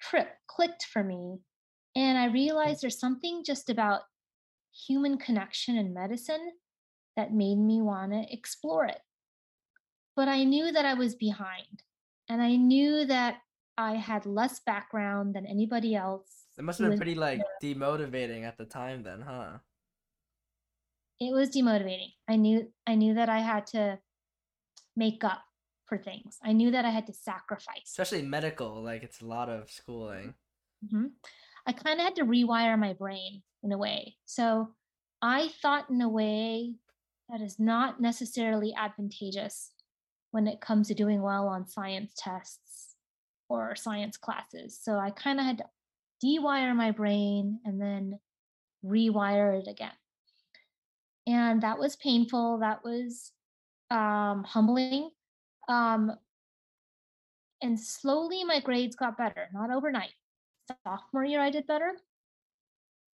trip 0.00 0.28
clicked 0.46 0.84
for 0.84 1.02
me 1.02 1.38
and 1.98 2.16
I 2.16 2.28
mm. 2.28 2.34
realized 2.34 2.82
there's 2.82 3.00
something 3.00 3.42
just 3.44 3.70
about 3.70 4.02
human 4.86 5.18
connection 5.18 5.76
and 5.76 5.92
medicine 5.92 6.52
that 7.16 7.32
made 7.32 7.58
me 7.58 7.82
want 7.82 8.12
to 8.12 8.24
explore 8.32 8.86
it. 8.86 9.00
But 10.14 10.28
I 10.28 10.44
knew 10.44 10.70
that 10.72 10.84
I 10.84 10.94
was 10.94 11.14
behind, 11.14 11.82
and 12.28 12.42
I 12.42 12.56
knew 12.56 13.04
that 13.06 13.38
I 13.76 13.94
had 13.94 14.26
less 14.26 14.60
background 14.60 15.34
than 15.34 15.46
anybody 15.46 15.94
else. 15.94 16.46
It 16.56 16.64
must 16.64 16.80
have 16.80 16.90
been 16.90 16.98
pretty 16.98 17.14
like 17.14 17.40
demotivating 17.62 18.44
at 18.44 18.58
the 18.58 18.64
time 18.64 19.02
then, 19.02 19.20
huh? 19.20 19.58
It 21.20 21.32
was 21.32 21.50
demotivating. 21.50 22.12
I 22.28 22.36
knew 22.36 22.68
I 22.86 22.94
knew 22.94 23.14
that 23.14 23.28
I 23.28 23.40
had 23.40 23.66
to 23.68 23.98
make 24.96 25.22
up 25.22 25.42
for 25.88 25.98
things. 25.98 26.38
I 26.42 26.52
knew 26.52 26.70
that 26.70 26.84
I 26.84 26.90
had 26.90 27.06
to 27.06 27.12
sacrifice. 27.12 27.86
Especially 27.86 28.22
medical, 28.22 28.82
like 28.82 29.02
it's 29.02 29.20
a 29.20 29.26
lot 29.26 29.48
of 29.48 29.70
schooling. 29.70 30.34
Mhm. 30.84 31.12
I 31.66 31.72
kind 31.72 31.98
of 31.98 32.04
had 32.04 32.16
to 32.16 32.24
rewire 32.24 32.78
my 32.78 32.92
brain 32.92 33.42
in 33.62 33.72
a 33.72 33.78
way. 33.78 34.16
So 34.24 34.74
I 35.20 35.48
thought 35.48 35.90
in 35.90 36.00
a 36.00 36.08
way 36.08 36.76
that 37.28 37.40
is 37.40 37.58
not 37.58 38.00
necessarily 38.00 38.74
advantageous 38.74 39.72
when 40.30 40.46
it 40.46 40.60
comes 40.60 40.88
to 40.88 40.94
doing 40.94 41.22
well 41.22 41.48
on 41.48 41.66
science 41.66 42.14
tests 42.16 42.94
or 43.48 43.74
science 43.74 44.16
classes. 44.16 44.78
So 44.80 44.98
I 44.98 45.10
kind 45.10 45.40
of 45.40 45.46
had 45.46 45.58
to 45.58 45.64
dewire 46.24 46.74
my 46.76 46.90
brain 46.90 47.60
and 47.64 47.80
then 47.80 48.20
rewire 48.84 49.58
it 49.60 49.68
again. 49.68 49.92
And 51.26 51.62
that 51.62 51.78
was 51.78 51.96
painful. 51.96 52.58
That 52.58 52.84
was 52.84 53.32
um, 53.90 54.44
humbling. 54.44 55.10
Um, 55.68 56.12
and 57.62 57.78
slowly 57.78 58.44
my 58.44 58.60
grades 58.60 58.96
got 58.96 59.18
better, 59.18 59.48
not 59.52 59.70
overnight. 59.70 60.12
Sophomore 60.86 61.24
year, 61.24 61.40
I 61.40 61.50
did 61.50 61.66
better. 61.66 61.92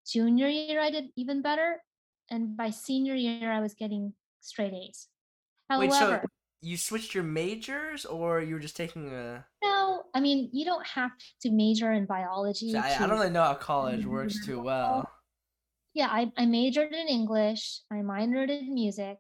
Junior 0.07 0.49
year, 0.49 0.81
I 0.81 0.91
did 0.91 1.07
even 1.17 1.43
better. 1.43 1.83
And 2.31 2.57
by 2.57 2.71
senior 2.71 3.15
year, 3.15 3.51
I 3.51 3.61
was 3.61 3.75
getting 3.75 4.13
straight 4.41 4.73
A's. 4.73 5.09
Wait, 5.71 5.93
so 5.93 6.21
you 6.61 6.77
switched 6.77 7.15
your 7.15 7.25
majors 7.25 8.05
or 8.05 8.41
you 8.41 8.55
were 8.55 8.61
just 8.61 8.77
taking 8.77 9.13
a 9.13 9.45
no, 9.63 10.05
I 10.15 10.21
mean, 10.21 10.49
you 10.53 10.65
don't 10.65 10.87
have 10.87 11.11
to 11.43 11.51
major 11.51 11.93
in 11.93 12.07
biology 12.07 12.73
So 12.73 12.79
I, 12.79 12.95
I 12.95 12.99
don't 12.99 13.11
really 13.11 13.31
know 13.31 13.43
how 13.43 13.55
college 13.55 14.07
works 14.07 14.45
too 14.45 14.61
well. 14.61 15.09
Yeah, 15.95 16.09
I, 16.11 16.31
I 16.37 16.47
majored 16.47 16.93
in 16.93 17.09
English, 17.09 17.81
I 17.91 17.97
minored 17.97 18.51
in 18.51 18.73
music, 18.73 19.19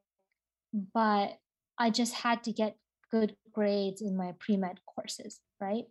but 0.94 1.32
I 1.78 1.90
just 1.90 2.14
had 2.14 2.44
to 2.44 2.52
get 2.52 2.76
good 3.10 3.34
grades 3.52 4.02
in 4.02 4.16
my 4.16 4.34
pre 4.38 4.56
med 4.56 4.78
courses, 4.86 5.40
right? 5.60 5.84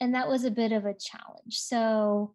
And 0.00 0.14
that 0.14 0.28
was 0.28 0.44
a 0.44 0.50
bit 0.50 0.72
of 0.72 0.84
a 0.84 0.94
challenge. 0.94 1.58
So 1.58 2.34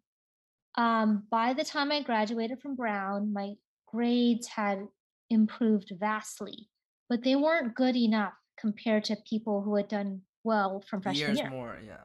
um, 0.75 1.23
by 1.29 1.53
the 1.53 1.63
time 1.63 1.91
I 1.91 2.01
graduated 2.01 2.61
from 2.61 2.75
Brown, 2.75 3.33
my 3.33 3.53
grades 3.87 4.47
had 4.47 4.87
improved 5.29 5.91
vastly, 5.99 6.69
but 7.09 7.23
they 7.23 7.35
weren't 7.35 7.75
good 7.75 7.95
enough 7.95 8.33
compared 8.59 9.03
to 9.05 9.17
people 9.29 9.61
who 9.61 9.75
had 9.75 9.87
done 9.87 10.21
well 10.43 10.83
from 10.89 11.01
freshman 11.01 11.27
Years 11.27 11.39
year. 11.39 11.49
more, 11.49 11.77
yeah. 11.85 12.03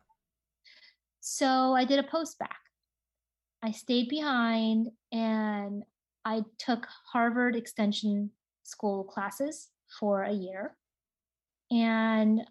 So 1.20 1.74
I 1.74 1.84
did 1.84 1.98
a 1.98 2.02
post-bac. 2.02 2.58
I 3.62 3.70
stayed 3.70 4.08
behind 4.08 4.88
and 5.10 5.82
I 6.24 6.42
took 6.58 6.86
Harvard 7.12 7.56
Extension 7.56 8.30
School 8.62 9.04
classes 9.04 9.68
for 9.98 10.22
a 10.22 10.32
year. 10.32 10.76
And 11.74 12.42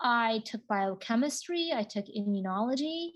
I 0.00 0.42
took 0.44 0.66
biochemistry, 0.66 1.72
I 1.74 1.82
took 1.82 2.04
immunology, 2.06 3.12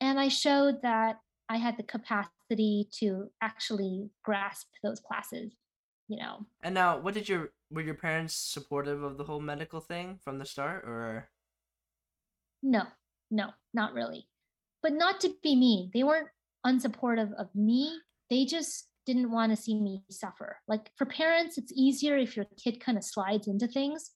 and 0.00 0.20
I 0.20 0.28
showed 0.28 0.82
that 0.82 1.16
I 1.48 1.56
had 1.56 1.76
the 1.76 1.82
capacity 1.82 2.88
to 3.00 3.28
actually 3.42 4.10
grasp 4.24 4.68
those 4.84 5.00
classes, 5.00 5.52
you 6.06 6.18
know. 6.18 6.46
And 6.62 6.74
now, 6.74 6.98
what 6.98 7.14
did 7.14 7.28
your 7.28 7.50
were 7.72 7.82
your 7.82 7.94
parents 7.94 8.36
supportive 8.36 9.02
of 9.02 9.18
the 9.18 9.24
whole 9.24 9.40
medical 9.40 9.80
thing 9.80 10.20
from 10.22 10.38
the 10.38 10.44
start, 10.44 10.84
or 10.84 11.28
No, 12.62 12.84
no, 13.32 13.50
not 13.74 13.94
really. 13.94 14.28
But 14.80 14.92
not 14.92 15.20
to 15.22 15.34
be 15.42 15.56
mean. 15.56 15.90
They 15.92 16.04
weren't 16.04 16.28
unsupportive 16.64 17.32
of 17.34 17.48
me. 17.52 17.98
They 18.30 18.44
just 18.44 18.86
didn't 19.06 19.32
want 19.32 19.50
to 19.50 19.56
see 19.56 19.80
me 19.80 20.04
suffer. 20.08 20.58
Like 20.68 20.90
for 20.96 21.06
parents, 21.06 21.58
it's 21.58 21.72
easier 21.74 22.16
if 22.16 22.36
your 22.36 22.46
kid 22.62 22.80
kind 22.80 22.96
of 22.96 23.02
slides 23.02 23.48
into 23.48 23.66
things. 23.66 24.12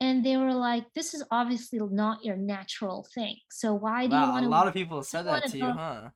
And 0.00 0.24
they 0.24 0.36
were 0.36 0.52
like, 0.52 0.84
this 0.94 1.14
is 1.14 1.24
obviously 1.30 1.78
not 1.80 2.24
your 2.24 2.36
natural 2.36 3.06
thing. 3.14 3.36
So 3.50 3.74
why 3.74 4.06
do 4.06 4.14
you 4.14 4.22
wow, 4.22 4.30
a 4.30 4.32
want 4.32 4.44
to 4.44 4.48
lot 4.50 4.68
of 4.68 4.74
people 4.74 5.02
said 5.02 5.22
that 5.26 5.46
to 5.46 5.56
you, 5.56 5.64
go- 5.64 5.72
huh? 5.72 6.08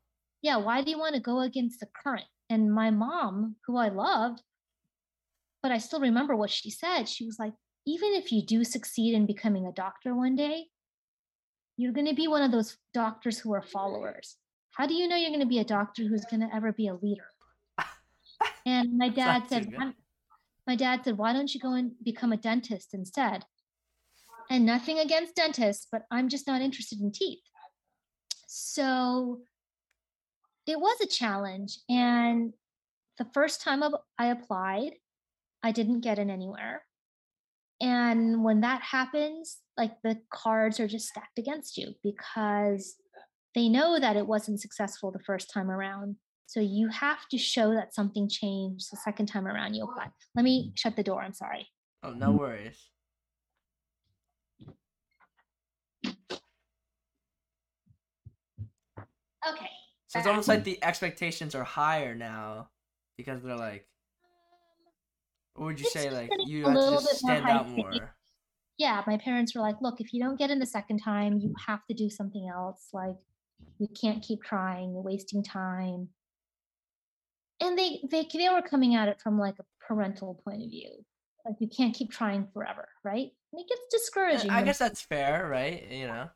yeah, 0.43 0.57
why 0.57 0.83
do 0.83 0.91
you 0.91 0.99
want 0.99 1.15
to 1.15 1.21
go 1.21 1.41
against 1.41 1.81
the 1.81 1.89
current? 2.03 2.27
And 2.51 2.73
my 2.73 2.91
mom, 2.91 3.57
who 3.67 3.77
I 3.77 3.89
loved, 3.89 4.43
but 5.63 5.73
I 5.73 5.79
still 5.79 6.01
remember 6.01 6.35
what 6.37 6.51
she 6.51 6.71
said. 6.71 7.09
She 7.09 7.25
was 7.25 7.39
like, 7.39 7.53
even 7.87 8.13
if 8.15 8.33
you 8.33 8.45
do 8.45 8.65
succeed 8.65 9.15
in 9.15 9.27
becoming 9.27 9.67
a 9.67 9.73
doctor 9.73 10.15
one 10.15 10.37
day, 10.37 10.67
you're 11.77 11.93
going 11.93 12.07
to 12.07 12.15
be 12.15 12.29
one 12.29 12.43
of 12.43 12.51
those 12.51 12.77
doctors 12.93 13.39
who 13.39 13.55
are 13.55 13.63
followers. 13.63 14.37
How 14.73 14.87
do 14.87 14.95
you 14.95 15.09
know 15.09 15.17
you're 15.17 15.31
going 15.31 15.41
to 15.41 15.47
be 15.47 15.61
a 15.61 15.65
doctor 15.65 16.03
who's 16.05 16.25
going 16.25 16.41
to 16.41 16.55
ever 16.55 16.73
be 16.73 16.89
a 16.89 16.95
leader? 16.95 17.27
And 18.67 18.99
my 18.99 19.09
dad 19.23 19.49
said, 19.49 19.69
my 20.67 20.77
dad 20.77 21.03
said, 21.05 21.17
why 21.17 21.33
don't 21.33 21.55
you 21.55 21.61
go 21.61 21.73
and 21.73 21.93
become 22.03 22.33
a 22.33 22.37
dentist 22.37 22.95
instead? 22.95 23.45
And 24.51 24.65
nothing 24.65 24.99
against 24.99 25.37
dentists, 25.37 25.87
but 25.91 26.03
I'm 26.11 26.29
just 26.29 26.47
not 26.47 26.63
interested 26.63 27.01
in 27.01 27.13
teeth. 27.13 27.41
So 28.47 29.41
it 30.67 30.81
was 30.81 30.99
a 31.03 31.07
challenge. 31.07 31.79
And 31.89 32.55
the 33.19 33.27
first 33.35 33.61
time 33.63 33.83
I 34.19 34.27
applied, 34.27 34.93
I 35.63 35.73
didn't 35.73 36.01
get 36.01 36.19
in 36.19 36.31
anywhere. 36.31 36.83
And 37.81 38.43
when 38.43 38.63
that 38.63 38.83
happens, 38.83 39.59
like 39.77 39.93
the 40.03 40.19
cards 40.33 40.81
are 40.81 40.89
just 40.89 41.09
stacked 41.09 41.39
against 41.39 41.77
you 41.77 41.95
because 42.03 42.97
they 43.55 43.69
know 43.69 43.99
that 43.99 44.17
it 44.17 44.27
wasn't 44.27 44.61
successful 44.61 45.11
the 45.11 45.21
first 45.21 45.53
time 45.53 45.71
around. 45.71 46.17
So 46.47 46.61
you 46.61 46.89
have 46.89 47.29
to 47.31 47.39
show 47.39 47.75
that 47.75 47.95
something 47.95 48.29
changed 48.29 48.91
the 48.91 48.97
second 48.97 49.27
time 49.27 49.47
around 49.47 49.75
you 49.75 49.85
apply. 49.85 50.09
Let 50.35 50.45
me 50.45 50.73
shut 50.75 50.97
the 50.97 51.03
door. 51.03 51.23
I'm 51.23 51.35
sorry. 51.35 51.69
Oh, 52.03 52.13
no 52.13 52.33
worries. 52.33 52.79
Okay. 59.47 59.71
So 60.09 60.19
it's 60.19 60.27
uh, 60.27 60.31
almost 60.31 60.49
like 60.49 60.65
the 60.65 60.83
expectations 60.83 61.55
are 61.55 61.65
higher 61.65 62.15
now 62.15 62.71
because 63.17 63.43
they're 63.43 63.57
like, 63.57 63.87
what 65.55 65.67
would 65.67 65.81
you 65.81 65.87
It's 65.87 65.93
say? 65.93 66.11
Like 66.11 66.31
you 66.47 66.65
have 66.65 66.75
to 66.75 66.91
just 66.93 67.25
more 67.25 67.37
stand 67.37 67.49
out 67.49 67.69
more. 67.69 67.93
yeah, 68.79 69.03
my 69.07 69.19
parents 69.19 69.55
were 69.55 69.61
like, 69.61 69.77
look, 69.81 70.01
if 70.01 70.15
you 70.15 70.23
don't 70.23 70.39
get 70.39 70.51
in 70.51 70.59
the 70.59 70.67
second 70.67 71.01
time, 71.01 71.39
you 71.39 71.53
have 71.67 71.85
to 71.87 71.95
do 71.95 72.09
something 72.09 72.49
else. 72.49 72.89
Like, 72.93 73.17
you 73.79 73.89
can't 74.01 74.23
keep 74.23 74.43
trying, 74.43 74.93
you're 74.93 75.03
wasting 75.03 75.43
time. 75.43 76.09
And 77.61 77.77
they 77.77 78.01
they 78.09 78.27
they 78.33 78.49
were 78.49 78.63
coming 78.63 78.95
at 78.95 79.09
it 79.09 79.21
from 79.21 79.39
like 79.39 79.57
a 79.59 79.65
parental 79.87 80.41
point 80.45 80.63
of 80.63 80.71
view. 80.71 81.05
Like 81.45 81.57
you 81.59 81.69
can't 81.69 81.95
keep 81.95 82.11
trying 82.11 82.47
forever, 82.53 82.89
right? 83.05 83.31
And 83.53 83.61
it 83.61 83.69
gets 83.69 83.81
discouraging. 83.91 84.51
I 84.51 84.63
guess 84.63 84.79
that's 84.79 85.01
fair, 85.01 85.49
right? 85.49 85.91
You 85.91 86.07
know. 86.07 86.29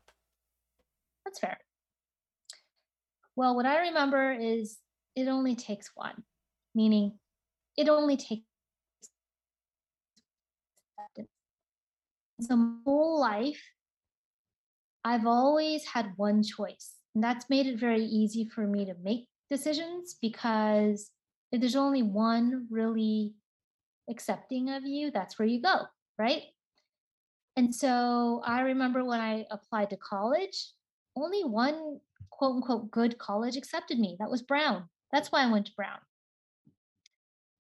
that's 1.23 1.39
fair. 1.39 1.57
Well, 3.35 3.55
what 3.55 3.65
I 3.65 3.87
remember 3.87 4.31
is 4.31 4.77
it 5.15 5.27
only 5.27 5.55
takes 5.55 5.91
one, 5.95 6.23
meaning 6.75 7.19
it 7.77 7.89
only 7.89 8.17
takes. 8.17 8.43
So 12.41 12.55
my 12.55 12.77
whole 12.85 13.19
life, 13.19 13.61
I've 15.03 15.25
always 15.25 15.85
had 15.85 16.13
one 16.17 16.43
choice. 16.43 16.95
And 17.15 17.23
that's 17.23 17.49
made 17.49 17.67
it 17.67 17.79
very 17.79 18.03
easy 18.03 18.45
for 18.45 18.65
me 18.65 18.85
to 18.85 18.95
make 19.03 19.27
decisions 19.49 20.15
because 20.21 21.11
if 21.51 21.61
there's 21.61 21.75
only 21.75 22.01
one 22.01 22.67
really 22.69 23.33
accepting 24.09 24.69
of 24.69 24.83
you, 24.83 25.11
that's 25.11 25.37
where 25.37 25.47
you 25.47 25.61
go, 25.61 25.83
right? 26.17 26.43
And 27.55 27.73
so 27.73 28.41
I 28.45 28.61
remember 28.61 29.05
when 29.05 29.19
I 29.19 29.45
applied 29.51 29.91
to 29.91 29.97
college, 29.97 30.71
only 31.15 31.43
one 31.43 31.99
quote 32.37 32.55
unquote 32.55 32.91
good 32.91 33.17
college 33.17 33.55
accepted 33.55 33.99
me. 33.99 34.17
That 34.19 34.29
was 34.31 34.41
Brown. 34.41 34.89
That's 35.11 35.31
why 35.31 35.43
I 35.43 35.51
went 35.51 35.67
to 35.67 35.73
Brown. 35.75 35.99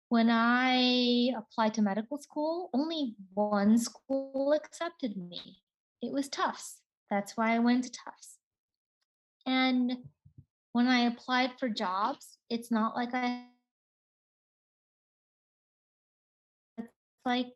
When 0.09 0.29
I 0.29 1.31
applied 1.37 1.73
to 1.75 1.81
medical 1.81 2.17
school, 2.17 2.69
only 2.73 3.15
one 3.33 3.77
school 3.77 4.53
accepted 4.53 5.17
me. 5.17 5.61
It 6.01 6.13
was 6.13 6.29
Tufts. 6.29 6.81
That's 7.09 7.35
why 7.35 7.55
I 7.55 7.59
went 7.59 7.83
to 7.83 7.91
Tufts. 7.91 8.37
And 9.45 9.97
when 10.73 10.87
I 10.87 11.01
applied 11.01 11.51
for 11.59 11.69
jobs, 11.69 12.37
it's 12.49 12.71
not 12.71 12.95
like 12.95 13.13
I 13.13 13.43
it's 16.77 16.87
like, 17.25 17.47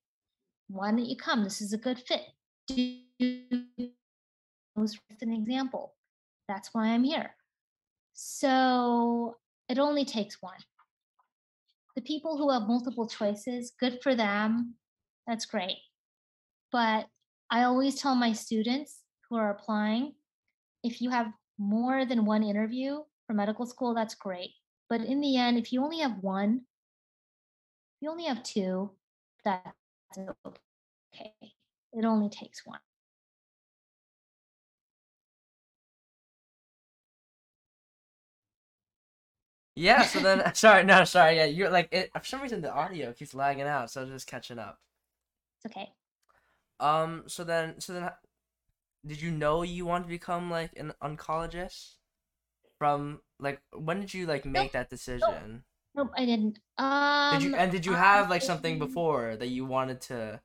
why 0.67 0.91
don't 0.91 1.05
you 1.05 1.15
come? 1.15 1.43
This 1.43 1.61
is 1.61 1.73
a 1.73 1.77
good 1.77 1.99
fit. 1.99 2.21
Do 2.67 2.99
was 4.75 4.97
just 5.09 5.21
an 5.21 5.33
example. 5.33 5.93
That's 6.47 6.69
why 6.73 6.87
I'm 6.87 7.03
here. 7.03 7.35
So 8.13 9.37
it 9.69 9.79
only 9.79 10.05
takes 10.05 10.41
one. 10.41 10.59
The 11.95 12.01
people 12.01 12.37
who 12.37 12.51
have 12.51 12.63
multiple 12.63 13.07
choices, 13.07 13.73
good 13.79 13.99
for 14.01 14.15
them. 14.15 14.75
That's 15.27 15.45
great. 15.45 15.77
But 16.71 17.07
I 17.49 17.63
always 17.63 17.95
tell 17.95 18.15
my 18.15 18.33
students 18.33 19.01
who 19.29 19.35
are 19.35 19.51
applying 19.51 20.13
if 20.83 21.01
you 21.01 21.09
have 21.09 21.31
more 21.57 22.05
than 22.05 22.25
one 22.25 22.43
interview 22.43 22.99
for 23.27 23.33
medical 23.33 23.65
school, 23.65 23.93
that's 23.93 24.15
great. 24.15 24.51
But 24.89 25.01
in 25.01 25.21
the 25.21 25.37
end, 25.37 25.57
if 25.57 25.71
you 25.71 25.83
only 25.83 25.99
have 25.99 26.17
one, 26.21 26.61
you 28.01 28.09
only 28.09 28.25
have 28.25 28.43
two, 28.43 28.91
that's 29.45 30.17
okay. 30.17 31.33
It 31.93 32.05
only 32.05 32.29
takes 32.29 32.65
one. 32.65 32.79
Yeah, 39.81 40.03
so 40.03 40.19
then 40.19 40.43
sorry, 40.53 40.83
no, 40.83 41.03
sorry, 41.05 41.37
yeah, 41.37 41.45
you're 41.45 41.71
like 41.71 41.89
it 41.91 42.11
for 42.13 42.23
some 42.23 42.41
reason 42.41 42.61
the 42.61 42.71
audio 42.71 43.13
keeps 43.13 43.33
lagging 43.33 43.63
out, 43.63 43.89
so 43.89 44.03
I'm 44.03 44.09
just 44.09 44.27
catching 44.27 44.59
up. 44.59 44.79
It's 45.63 45.71
okay. 45.75 45.89
Um, 46.79 47.23
so 47.27 47.43
then 47.43 47.79
so 47.79 47.93
then 47.93 48.09
did 49.05 49.21
you 49.21 49.31
know 49.31 49.63
you 49.63 49.85
want 49.85 50.05
to 50.05 50.09
become 50.09 50.51
like 50.51 50.71
an 50.77 50.93
oncologist? 51.01 51.95
From 52.77 53.21
like 53.39 53.61
when 53.73 53.99
did 54.01 54.13
you 54.13 54.25
like 54.27 54.45
make 54.45 54.63
Nope. 54.63 54.73
that 54.73 54.89
decision? 54.89 55.63
Nope, 55.95 56.11
I 56.15 56.25
didn't. 56.25 56.59
Um 56.77 57.31
Did 57.33 57.43
you 57.43 57.55
and 57.55 57.71
did 57.71 57.85
you 57.85 57.93
have 57.93 58.29
like 58.29 58.41
something 58.41 58.77
before 58.79 59.35
that 59.35 59.47
you 59.47 59.65
wanted 59.65 60.01
to 60.01 60.41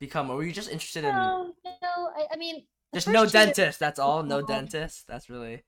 become, 0.00 0.30
or 0.30 0.36
were 0.36 0.44
you 0.44 0.52
just 0.52 0.70
interested 0.70 1.04
in 1.04 1.14
No, 1.14 1.54
no. 1.82 2.10
I, 2.16 2.26
I 2.32 2.36
mean 2.36 2.66
just 2.94 3.08
no 3.08 3.26
dentist? 3.26 3.78
That's 3.78 3.98
all, 3.98 4.22
No. 4.22 4.42
dentist. 4.42 5.06
That's 5.06 5.28
really 5.28 5.64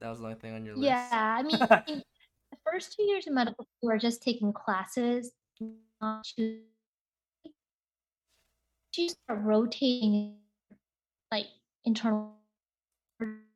that 0.00 0.10
was 0.10 0.18
the 0.18 0.24
only 0.24 0.38
thing 0.38 0.54
on 0.54 0.64
your 0.64 0.76
list. 0.76 0.86
Yeah, 0.86 1.08
I 1.38 1.42
mean, 1.42 1.58
the 1.60 2.58
first 2.64 2.96
two 2.96 3.02
years 3.02 3.26
of 3.26 3.34
medical 3.34 3.66
school 3.76 3.90
are 3.90 3.98
just 3.98 4.22
taking 4.22 4.52
classes, 4.52 5.32
you 8.96 9.08
start 9.08 9.40
rotating 9.42 10.36
like 11.30 11.46
internal 11.84 12.34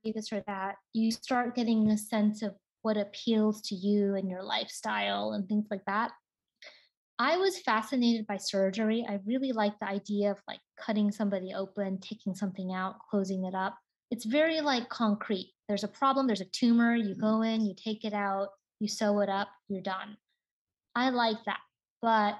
this 0.05 0.33
or 0.33 0.43
that. 0.47 0.77
You 0.93 1.11
start 1.11 1.55
getting 1.55 1.91
a 1.91 1.99
sense 1.99 2.43
of 2.43 2.55
what 2.83 2.97
appeals 2.99 3.63
to 3.63 3.75
you 3.75 4.15
and 4.15 4.29
your 4.29 4.43
lifestyle 4.43 5.33
and 5.33 5.49
things 5.49 5.67
like 5.71 5.85
that. 5.87 6.13
I 7.19 7.39
was 7.39 7.61
fascinated 7.61 8.27
by 8.27 8.37
surgery. 8.37 9.07
I 9.09 9.21
really 9.25 9.53
like 9.53 9.79
the 9.79 9.89
idea 9.89 10.33
of 10.33 10.39
like 10.47 10.61
cutting 10.79 11.11
somebody 11.11 11.55
open, 11.55 11.99
taking 12.01 12.35
something 12.35 12.75
out, 12.75 12.97
closing 13.11 13.45
it 13.45 13.55
up. 13.55 13.77
It's 14.11 14.25
very 14.25 14.61
like 14.61 14.89
concrete. 14.89 15.54
There's 15.69 15.85
a 15.85 15.89
problem, 15.89 16.27
there's 16.27 16.41
a 16.41 16.47
tumor, 16.47 16.95
you 16.95 17.15
go 17.15 17.43
in, 17.43 17.65
you 17.65 17.75
take 17.75 18.05
it 18.05 18.13
out, 18.13 18.49
you 18.81 18.89
sew 18.89 19.21
it 19.21 19.29
up, 19.29 19.49
you're 19.69 19.81
done. 19.83 20.17
I 20.95 21.11
like 21.11 21.43
that. 21.47 21.61
But 22.03 22.39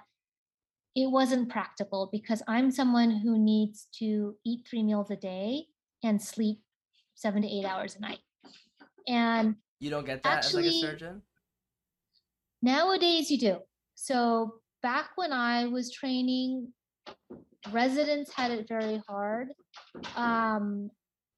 it 0.95 1.11
wasn't 1.11 1.49
practical 1.49 2.09
because 2.13 2.43
I'm 2.47 2.71
someone 2.71 3.11
who 3.11 3.39
needs 3.39 3.89
to 3.99 4.37
eat 4.45 4.67
three 4.69 4.83
meals 4.83 5.11
a 5.11 5.17
day 5.17 5.67
and 6.03 6.21
sleep 6.21 6.61
seven 7.15 7.43
to 7.43 7.49
eight 7.49 7.65
hours 7.65 7.97
a 7.97 8.01
night. 8.01 8.21
And 9.09 9.57
You 9.81 9.91
don't 9.91 10.07
get 10.07 10.23
that 10.23 10.45
as 10.45 10.55
like 10.55 10.67
a 10.67 10.81
surgeon? 10.81 11.23
Nowadays, 12.63 13.31
you 13.31 13.39
do. 13.39 13.59
So 13.95 14.61
back 14.83 15.11
when 15.17 15.33
I 15.33 15.67
was 15.67 15.91
training, 15.91 16.73
residents 17.73 18.33
had 18.33 18.51
it 18.51 18.69
very 18.69 19.03
hard. 19.09 19.49
Um, 20.17 20.91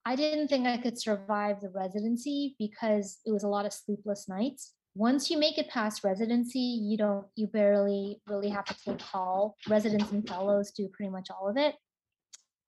I 0.07 0.15
didn't 0.15 0.47
think 0.47 0.69
I 0.69 0.77
could 0.77 1.01
survive 1.01 1.61
the 1.61 1.69
residency 1.71 2.55
because 2.61 3.19
it 3.27 3.33
was 3.33 3.43
a 3.43 3.49
lot 3.49 3.67
of 3.67 3.73
sleepless 3.73 4.29
nights. 4.29 4.75
Once 4.95 5.33
you 5.33 5.37
make 5.37 5.59
it 5.59 5.69
past 5.69 6.05
residency, 6.05 6.61
you 6.61 6.97
don't, 6.97 7.27
you 7.35 7.49
barely 7.49 8.21
really 8.29 8.49
have 8.49 8.65
to 8.67 8.75
take 8.85 9.01
call. 9.01 9.57
Residents 9.69 10.13
and 10.13 10.27
fellows 10.27 10.71
do 10.71 10.89
pretty 10.93 11.11
much 11.11 11.27
all 11.29 11.51
of 11.51 11.57
it. 11.57 11.75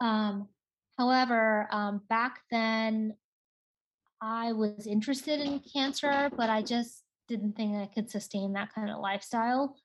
Um, 0.00 0.48
however, 0.98 1.68
um, 1.70 2.02
back 2.08 2.40
then, 2.50 3.14
I 4.20 4.52
was 4.52 4.88
interested 4.88 5.38
in 5.38 5.60
cancer, 5.60 6.30
but 6.36 6.50
I 6.50 6.62
just 6.62 7.04
didn't 7.28 7.52
think 7.52 7.76
I 7.76 7.86
could 7.86 8.10
sustain 8.10 8.54
that 8.54 8.74
kind 8.74 8.90
of 8.90 8.98
lifestyle. 8.98 9.76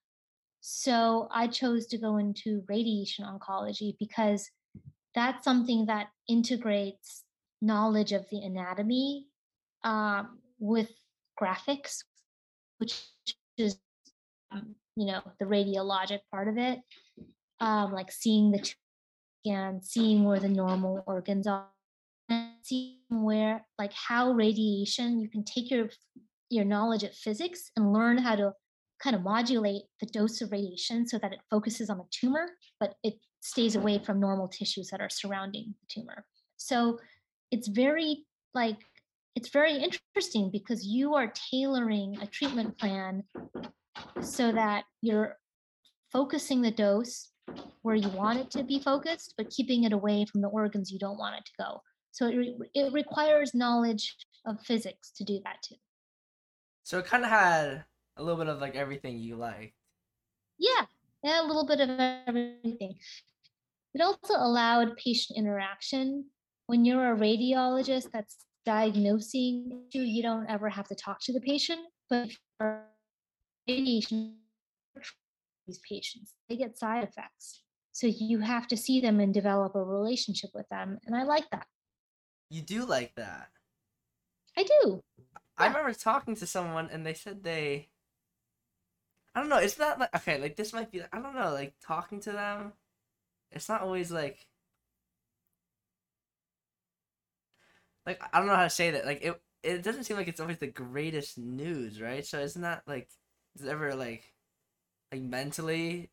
So 0.62 1.28
I 1.32 1.48
chose 1.48 1.86
to 1.88 2.00
go 2.00 2.18
into 2.18 2.64
radiation 2.68 3.26
oncology 3.26 3.96
because 4.00 4.50
that's 5.14 5.44
something 5.44 5.86
that 5.86 6.08
integrates 6.28 7.23
knowledge 7.64 8.12
of 8.12 8.26
the 8.30 8.40
anatomy 8.40 9.28
um, 9.84 10.40
with 10.60 10.92
graphics, 11.42 12.04
which 12.78 13.02
is, 13.58 13.78
um, 14.52 14.76
you 14.96 15.08
know, 15.08 15.22
the 15.40 15.46
radiologic 15.46 16.20
part 16.32 16.48
of 16.48 16.58
it, 16.58 16.80
um, 17.60 17.94
like 17.94 18.12
seeing 18.12 18.52
the 18.52 18.74
scan, 19.46 19.82
seeing 19.82 20.24
where 20.24 20.40
the 20.40 20.50
normal 20.50 21.04
organs 21.08 21.48
are, 21.48 21.68
and 22.30 22.50
seeing 22.62 23.00
where, 23.10 23.66
like, 23.80 23.94
how 23.94 24.32
radiation, 24.32 25.20
you 25.20 25.30
can 25.30 25.44
take 25.44 25.72
your 25.72 25.90
your 26.50 26.66
knowledge 26.66 27.04
of 27.04 27.14
physics 27.16 27.72
and 27.76 27.94
learn 27.94 28.18
how 28.18 28.36
to 28.36 28.54
kind 29.02 29.16
of 29.16 29.24
modulate 29.24 29.84
the 30.00 30.06
dose 30.06 30.40
of 30.42 30.52
radiation 30.52 31.08
so 31.08 31.18
that 31.18 31.34
it 31.34 31.40
focuses 31.50 31.90
on 31.90 31.98
the 31.98 32.04
tumor, 32.12 32.46
but 32.80 32.94
it 33.04 33.16
stays 33.40 33.76
away 33.76 34.00
from 34.06 34.20
normal 34.20 34.48
tissues 34.48 34.90
that 34.90 35.02
are 35.02 35.10
surrounding 35.10 35.74
the 35.82 35.88
tumor. 35.90 36.26
So 36.58 37.00
it's 37.54 37.68
very 37.68 38.26
like 38.56 38.80
it's 39.36 39.50
very 39.50 39.76
interesting 39.76 40.50
because 40.52 40.86
you 40.86 41.14
are 41.14 41.32
tailoring 41.52 42.18
a 42.22 42.26
treatment 42.26 42.78
plan 42.80 43.24
so 44.22 44.52
that 44.52 44.86
you're 45.02 45.38
focusing 46.12 46.62
the 46.62 46.72
dose 46.72 47.30
where 47.84 47.96
you 47.96 48.10
want 48.10 48.40
it 48.40 48.50
to 48.52 48.64
be 48.64 48.80
focused, 48.80 49.36
but 49.38 49.50
keeping 49.50 49.84
it 49.84 49.94
away 49.94 50.26
from 50.26 50.42
the 50.42 50.48
organs 50.48 50.92
you 50.92 51.00
don't 51.00 51.18
want 51.18 51.36
it 51.36 51.46
to 51.46 51.52
go. 51.60 51.82
So 52.12 52.28
it, 52.28 52.36
re- 52.36 52.70
it 52.74 52.94
requires 52.94 53.54
knowledge 53.54 54.16
of 54.46 54.62
physics 54.62 55.12
to 55.18 55.24
do 55.24 55.40
that 55.44 55.58
too. 55.64 55.76
So 56.84 57.00
it 57.00 57.06
kind 57.06 57.24
of 57.24 57.30
had 57.30 57.86
a 58.18 58.24
little 58.24 58.44
bit 58.44 58.52
of 58.52 58.62
like 58.62 58.76
everything 58.76 59.20
you 59.20 59.36
like. 59.36 59.74
Yeah, 60.58 60.86
yeah, 61.24 61.42
a 61.42 61.48
little 61.48 61.68
bit 61.68 61.82
of 61.82 61.90
everything. 62.28 62.96
It 63.94 64.02
also 64.02 64.36
allowed 64.38 64.96
patient 64.98 65.38
interaction. 65.38 66.26
When 66.68 66.86
you're 66.86 67.14
a 67.14 67.18
radiologist 67.18 68.12
that's 68.12 68.38
diagnosing 68.66 69.84
you, 69.92 70.02
you 70.02 70.24
don't 70.24 70.50
ever 70.50 70.70
have 70.70 70.88
to 70.88 70.96
talk 70.96 71.20
to 71.24 71.34
the 71.34 71.42
patient. 71.42 71.82
But 72.10 72.32
for 72.58 72.84
radiation, 73.68 74.38
these 75.68 75.80
patients 75.88 76.34
they 76.50 76.58
get 76.58 76.78
side 76.78 77.04
effects, 77.04 77.62
so 77.92 78.08
you 78.08 78.40
have 78.40 78.68
to 78.68 78.78
see 78.78 79.00
them 79.02 79.20
and 79.20 79.34
develop 79.34 79.76
a 79.76 79.84
relationship 79.84 80.52
with 80.54 80.68
them. 80.70 81.00
And 81.06 81.16
I 81.16 81.24
like 81.24 81.50
that. 81.52 81.68
You 82.50 82.62
do 82.62 82.86
like 82.86 83.16
that. 83.16 83.50
I 84.58 84.64
do. 84.64 85.02
I 85.58 85.66
Yeah. 85.66 85.68
remember 85.70 85.94
talking 85.94 86.36
to 86.36 86.48
someone 86.48 86.90
and 86.92 87.06
they 87.06 87.14
said 87.14 87.44
they 87.44 87.90
I 89.36 89.40
don't 89.40 89.50
know, 89.50 89.58
it's 89.58 89.80
not 89.80 90.00
like 90.00 90.16
okay, 90.16 90.40
like 90.40 90.56
this 90.56 90.74
might 90.74 90.92
be 90.92 91.02
I 91.12 91.20
don't 91.20 91.36
know, 91.36 91.52
like 91.54 91.74
talking 91.82 92.20
to 92.22 92.32
them 92.32 92.74
it's 93.52 93.70
not 93.70 93.82
always 93.82 94.12
like 94.12 94.48
like 98.06 98.22
I 98.34 98.40
don't 98.40 98.48
know 98.48 98.56
how 98.56 98.64
to 98.64 98.70
say 98.70 98.92
that. 98.92 99.06
Like 99.06 99.22
it 99.22 99.42
it 99.64 99.84
doesn't 99.84 100.04
seem 100.06 100.18
like 100.18 100.28
it's 100.28 100.40
always 100.40 100.60
the 100.60 100.68
greatest 100.68 101.38
news, 101.38 102.02
right? 102.02 102.26
So 102.26 102.40
isn't 102.40 102.62
that 102.62 102.88
like 102.88 103.10
does 103.56 103.66
it 103.68 103.72
ever 103.72 103.96
like 103.96 104.36
like 105.12 105.22
mentally 105.24 106.12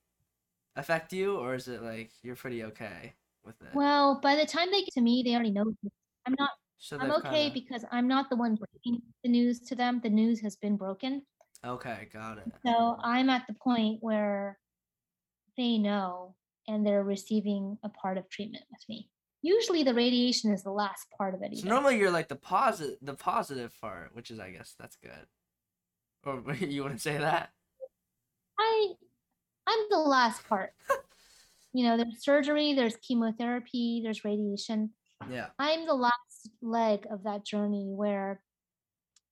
affect 0.76 1.12
you 1.12 1.38
or 1.38 1.55
is 1.55 1.68
it 1.68 1.83
like 1.83 2.12
you're 2.22 2.37
pretty 2.37 2.64
okay 2.64 3.16
with 3.44 3.62
it? 3.62 3.83
Well, 3.83 4.20
by 4.20 4.37
the 4.37 4.46
time 4.46 4.70
they 4.70 4.81
get 4.83 4.94
to 4.94 5.00
me, 5.00 5.22
they 5.24 5.35
already 5.35 5.50
know. 5.53 5.72
I'm 6.26 6.35
not 6.38 6.50
so 6.79 6.98
I'm 6.98 7.11
okay 7.12 7.50
kinda- 7.50 7.53
because 7.53 7.85
I'm 7.90 8.09
not 8.09 8.29
the 8.31 8.37
one 8.37 8.57
breaking 8.57 9.03
the 9.22 9.31
news 9.31 9.61
to 9.62 9.74
them. 9.76 10.00
The 10.00 10.11
news 10.11 10.40
has 10.40 10.57
been 10.57 10.76
broken. 10.76 11.26
Okay, 11.64 12.09
got 12.12 12.38
it. 12.38 12.48
So 12.64 12.98
I'm 13.03 13.29
at 13.31 13.46
the 13.46 13.55
point 13.55 14.03
where 14.03 14.59
they 15.57 15.79
know 15.79 16.37
and 16.68 16.87
they're 16.87 17.05
receiving 17.05 17.79
a 17.83 17.88
part 17.88 18.18
of 18.18 18.29
treatment 18.29 18.64
with 18.70 18.83
me. 18.88 19.11
Usually 19.42 19.83
the 19.83 19.94
radiation 19.94 20.53
is 20.53 20.62
the 20.62 20.72
last 20.72 21.07
part 21.16 21.35
of 21.35 21.42
it. 21.42 21.57
So 21.59 21.68
normally 21.68 21.98
you're 21.98 22.11
like 22.11 22.29
the 22.29 22.37
positive, 22.37 22.96
the 23.03 23.14
positive 23.14 23.72
part, 23.81 24.11
which 24.14 24.31
is 24.31 24.38
I 24.38 24.50
guess 24.50 24.74
that's 24.79 24.96
good. 24.96 25.26
Or 26.24 26.55
you 26.61 26.83
wouldn't 26.83 27.00
say 27.00 27.16
that? 27.16 27.50
I 28.59 28.92
I'm 29.66 29.79
the 29.90 29.98
last 29.98 30.46
part. 30.48 30.72
you 31.72 31.85
know, 31.85 31.96
there's 31.96 32.22
surgery, 32.22 32.74
there's 32.74 32.96
chemotherapy, 32.96 34.00
there's 34.03 34.24
radiation. 34.24 34.90
Yeah. 35.31 35.46
I'm 35.59 35.87
the 35.87 35.94
last 35.94 36.50
leg 36.62 37.07
of 37.11 37.24
that 37.24 37.44
journey 37.44 37.92
where 37.94 38.40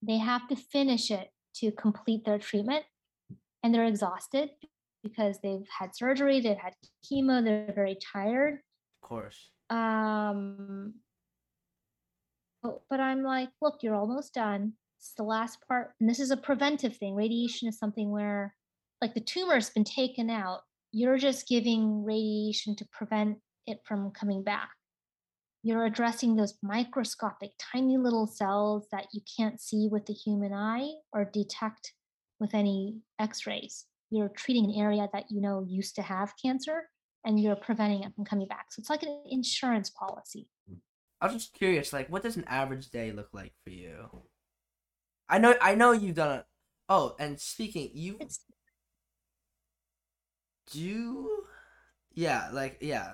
they 0.03 0.19
have 0.19 0.47
to 0.49 0.57
finish 0.57 1.11
it 1.11 1.31
to 1.57 1.73
complete 1.73 2.25
their 2.25 2.39
treatment 2.39 2.85
and 3.63 3.75
they're 3.75 3.87
exhausted 3.87 4.51
because 5.03 5.39
they've 5.43 5.67
had 5.77 5.97
surgery, 5.97 6.41
they've 6.41 6.59
had 6.59 6.75
chemo, 7.05 7.43
they're 7.43 7.73
very 7.75 7.97
tired. 8.13 8.61
Of 9.03 9.09
course. 9.09 9.51
Um 9.71 10.95
but, 12.91 13.01
I'm 13.01 13.23
like, 13.23 13.51
look, 13.63 13.79
you're 13.83 13.95
almost 13.95 14.35
done. 14.35 14.73
It's 14.99 15.15
the 15.15 15.23
last 15.23 15.59
part. 15.69 15.93
And 16.01 16.09
this 16.09 16.21
is 16.21 16.31
a 16.31 16.37
preventive 16.37 16.97
thing. 16.97 17.15
Radiation 17.15 17.69
is 17.69 17.79
something 17.79 18.11
where 18.11 18.55
like 19.01 19.15
the 19.15 19.21
tumor's 19.21 19.71
been 19.71 19.85
taken 19.85 20.29
out. 20.29 20.63
You're 20.93 21.19
just 21.19 21.47
giving 21.47 22.05
radiation 22.05 22.75
to 22.77 22.87
prevent 22.93 23.39
it 23.67 23.81
from 23.85 24.11
coming 24.11 24.43
back. 24.43 24.71
You're 25.63 25.85
addressing 25.85 26.35
those 26.35 26.59
microscopic, 26.63 27.51
tiny 27.59 27.97
little 27.97 28.27
cells 28.27 28.87
that 28.91 29.07
you 29.13 29.21
can't 29.37 29.61
see 29.61 29.89
with 29.91 30.07
the 30.07 30.15
human 30.15 30.53
eye 30.53 30.91
or 31.13 31.25
detect 31.25 31.93
with 32.41 32.55
any 32.55 32.97
x 33.21 33.47
rays. 33.47 33.85
You're 34.11 34.31
treating 34.31 34.65
an 34.65 34.81
area 34.81 35.09
that 35.13 35.27
you 35.31 35.41
know 35.41 35.65
used 35.69 35.95
to 35.97 36.03
have 36.03 36.33
cancer 36.43 36.89
and 37.25 37.41
you're 37.41 37.57
preventing 37.57 38.03
it 38.03 38.15
from 38.15 38.25
coming 38.25 38.47
back. 38.47 38.67
So 38.71 38.81
it's 38.81 38.91
like 38.91 39.03
an 39.03 39.23
insurance 39.29 39.91
policy. 39.91 40.49
Hmm. 40.69 40.77
I 41.21 41.27
was 41.27 41.35
just 41.35 41.53
curious, 41.55 41.93
like, 41.93 42.11
what 42.11 42.23
does 42.23 42.37
an 42.37 42.45
average 42.47 42.91
day 42.91 43.13
look 43.13 43.29
like 43.33 43.53
for 43.65 43.71
you? 43.71 44.23
I 45.29 45.39
know, 45.39 45.55
I 45.61 45.75
know 45.75 45.93
you've 45.93 46.15
done 46.15 46.39
it. 46.39 46.45
Oh, 46.89 47.15
and 47.19 47.39
speaking, 47.39 47.91
you 47.93 48.17
It's 48.21 48.41
do, 50.73 51.45
yeah, 52.15 52.49
like, 52.53 52.79
yeah, 52.81 53.13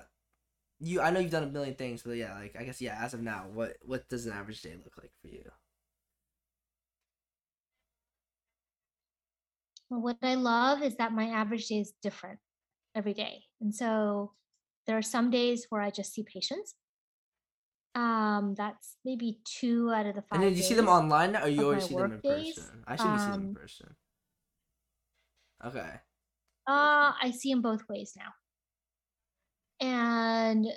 you. 0.79 1.01
I 1.01 1.09
know 1.09 1.19
you've 1.19 1.31
done 1.31 1.43
a 1.43 1.47
million 1.47 1.75
things, 1.75 2.03
but 2.03 2.11
yeah, 2.11 2.33
like, 2.35 2.55
I 2.57 2.63
guess, 2.63 2.81
yeah. 2.81 2.97
As 3.03 3.13
of 3.13 3.21
now, 3.21 3.47
what 3.53 3.77
what 3.83 4.07
does 4.09 4.25
an 4.25 4.33
average 4.33 4.61
day 4.61 4.75
look 4.83 4.97
like 4.97 5.11
for 5.21 5.27
you? 5.27 5.43
Well, 9.89 10.01
what 10.01 10.17
I 10.21 10.35
love 10.35 10.81
is 10.81 10.95
that 10.97 11.11
my 11.11 11.25
average 11.25 11.67
day 11.67 11.79
is 11.79 11.93
different 12.01 12.39
every 12.95 13.13
day. 13.13 13.43
And 13.61 13.73
so 13.75 14.31
there 14.87 14.97
are 14.97 15.01
some 15.03 15.29
days 15.29 15.67
where 15.69 15.81
I 15.81 15.89
just 15.89 16.13
see 16.13 16.23
patients. 16.23 16.75
Um, 17.93 18.55
that's 18.57 18.97
maybe 19.05 19.39
two 19.45 19.91
out 19.91 20.05
of 20.05 20.15
the 20.15 20.21
five. 20.21 20.39
And 20.39 20.43
then 20.43 20.51
do 20.53 20.57
you 20.57 20.63
see 20.63 20.73
them 20.73 20.89
online, 20.89 21.35
or 21.37 21.47
you 21.47 21.63
always 21.63 21.85
see 21.85 21.95
them 21.95 22.11
in 22.13 22.19
days. 22.19 22.55
person? 22.55 22.83
I 22.87 22.93
assume 22.95 23.13
you 23.13 23.19
see 23.19 23.25
them 23.31 23.41
in 23.41 23.47
Um, 23.49 23.53
person. 23.55 23.95
Okay. 25.65 25.91
Uh, 26.67 27.11
I 27.21 27.31
see 27.31 27.51
them 27.53 27.61
both 27.61 27.83
ways 27.87 28.13
now. 28.17 28.33
And 29.79 30.67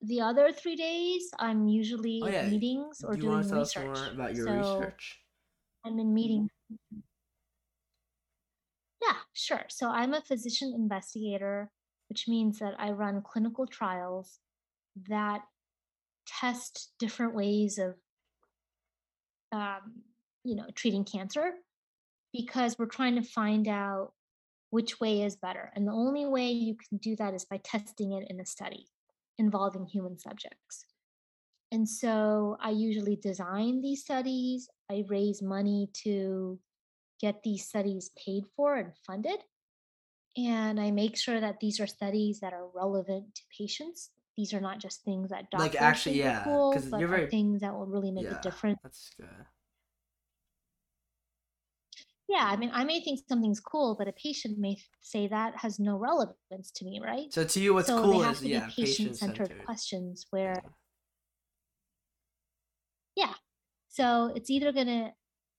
the 0.00 0.20
other 0.20 0.52
three 0.52 0.76
days, 0.76 1.28
I'm 1.38 1.66
usually 1.66 2.20
Oh 2.22 2.26
in 2.26 2.50
meetings 2.50 3.02
or 3.04 3.14
Do 3.14 3.22
doing 3.22 3.42
to 3.42 3.48
tell 3.48 3.60
us 3.62 3.74
research. 3.76 3.96
more 3.96 4.06
about 4.12 4.34
your 4.36 4.46
So 4.46 4.52
research? 4.78 5.18
I'm 5.84 5.98
in 5.98 6.14
meetings. 6.14 6.50
Yeah, 9.02 9.16
sure. 9.32 9.64
So 9.68 9.88
I'm 9.88 10.14
a 10.14 10.22
physician 10.22 10.72
investigator, 10.74 11.70
which 12.08 12.26
means 12.28 12.58
that 12.58 12.74
I 12.78 12.90
run 12.90 13.22
clinical 13.22 13.66
trials 13.66 14.40
that 15.08 15.42
test 16.26 16.92
different 16.98 17.34
ways 17.34 17.78
of, 17.78 17.94
um, 19.52 20.02
you 20.44 20.56
know, 20.56 20.66
treating 20.74 21.04
cancer 21.04 21.52
because 22.32 22.78
we're 22.78 22.86
trying 22.86 23.16
to 23.16 23.22
find 23.22 23.68
out 23.68 24.12
which 24.70 25.00
way 25.00 25.22
is 25.22 25.36
better. 25.36 25.72
And 25.74 25.86
the 25.86 25.92
only 25.92 26.26
way 26.26 26.50
you 26.50 26.76
can 26.76 26.98
do 26.98 27.16
that 27.16 27.34
is 27.34 27.44
by 27.44 27.58
testing 27.58 28.12
it 28.12 28.26
in 28.28 28.40
a 28.40 28.46
study 28.46 28.86
involving 29.38 29.86
human 29.86 30.18
subjects. 30.18 30.84
And 31.70 31.88
so 31.88 32.56
I 32.60 32.70
usually 32.70 33.16
design 33.16 33.80
these 33.80 34.02
studies, 34.02 34.68
I 34.90 35.04
raise 35.08 35.42
money 35.42 35.90
to 36.04 36.58
get 37.20 37.42
these 37.42 37.66
studies 37.68 38.10
paid 38.24 38.44
for 38.56 38.76
and 38.76 38.92
funded. 39.06 39.40
And 40.36 40.78
I 40.80 40.90
make 40.90 41.16
sure 41.16 41.40
that 41.40 41.58
these 41.60 41.80
are 41.80 41.86
studies 41.86 42.40
that 42.40 42.52
are 42.52 42.68
relevant 42.74 43.34
to 43.34 43.42
patients. 43.56 44.10
These 44.36 44.54
are 44.54 44.60
not 44.60 44.78
just 44.78 45.02
things 45.02 45.30
that 45.30 45.46
Like, 45.52 45.72
doctors 45.72 45.80
actually, 45.80 46.12
think 46.14 46.24
yeah, 46.24 46.40
are 46.40 46.44
cool, 46.44 46.82
but 46.90 47.00
you're 47.00 47.08
very- 47.08 47.28
things 47.30 47.60
that 47.62 47.74
will 47.74 47.86
really 47.86 48.12
make 48.12 48.24
Yeah, 48.24 48.38
a 48.38 48.42
difference. 48.42 48.78
that's 48.82 49.10
good. 49.16 49.28
Yeah, 52.28 52.44
I 52.44 52.56
mean, 52.56 52.70
I 52.74 52.84
may 52.84 53.00
think 53.00 53.20
something's 53.26 53.58
cool, 53.58 53.96
but 53.98 54.06
a 54.06 54.12
patient 54.12 54.58
may 54.58 54.76
say 55.00 55.28
that 55.28 55.56
has 55.56 55.80
no 55.80 55.96
relevance 55.96 56.70
to 56.72 56.84
me, 56.84 57.00
right? 57.02 57.32
So 57.32 57.42
to 57.44 57.60
you, 57.60 57.72
what's 57.72 57.88
so 57.88 58.02
cool 58.02 58.18
they 58.18 58.24
have 58.26 58.34
is 58.34 58.40
to 58.42 58.48
yeah, 58.48 58.66
be 58.66 58.72
patient-centered 58.84 59.48
patient-centered. 59.48 59.64
questions 59.64 60.26
where 60.30 60.62
Yeah. 63.16 63.28
yeah 63.28 63.34
so 63.88 64.30
it's 64.36 64.50
either 64.50 64.70
going 64.72 64.86
to 64.86 65.10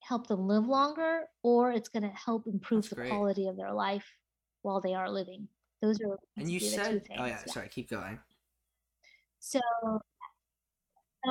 help 0.09 0.27
them 0.27 0.47
live 0.47 0.67
longer 0.67 1.21
or 1.43 1.71
it's 1.71 1.89
going 1.89 2.03
to 2.03 2.09
help 2.09 2.47
improve 2.47 2.81
That's 2.81 2.89
the 2.89 2.95
great. 2.95 3.09
quality 3.11 3.47
of 3.47 3.55
their 3.55 3.73
life 3.73 4.05
while 4.63 4.81
they 4.81 4.93
are 4.95 5.09
living 5.09 5.47
those 5.81 5.97
are 6.01 6.17
And 6.35 6.49
you 6.51 6.59
basically 6.59 6.93
the 6.95 6.99
two 6.99 7.05
said, 7.07 7.17
oh 7.19 7.25
yeah, 7.25 7.39
yeah. 7.45 7.53
sorry, 7.53 7.69
keep 7.69 7.89
going. 7.89 8.19
so 9.39 9.59
no 9.83 9.99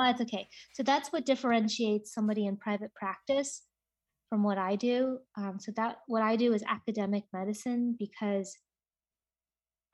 that's 0.04 0.20
okay 0.22 0.48
so 0.74 0.82
that's 0.82 1.12
what 1.12 1.26
differentiates 1.26 2.12
somebody 2.14 2.46
in 2.46 2.56
private 2.56 2.94
practice 2.94 3.62
from 4.30 4.42
what 4.42 4.58
i 4.58 4.76
do 4.76 5.18
um, 5.36 5.58
so 5.58 5.72
that 5.76 5.98
what 6.06 6.22
i 6.22 6.36
do 6.36 6.52
is 6.54 6.62
academic 6.68 7.24
medicine 7.32 7.96
because 7.98 8.56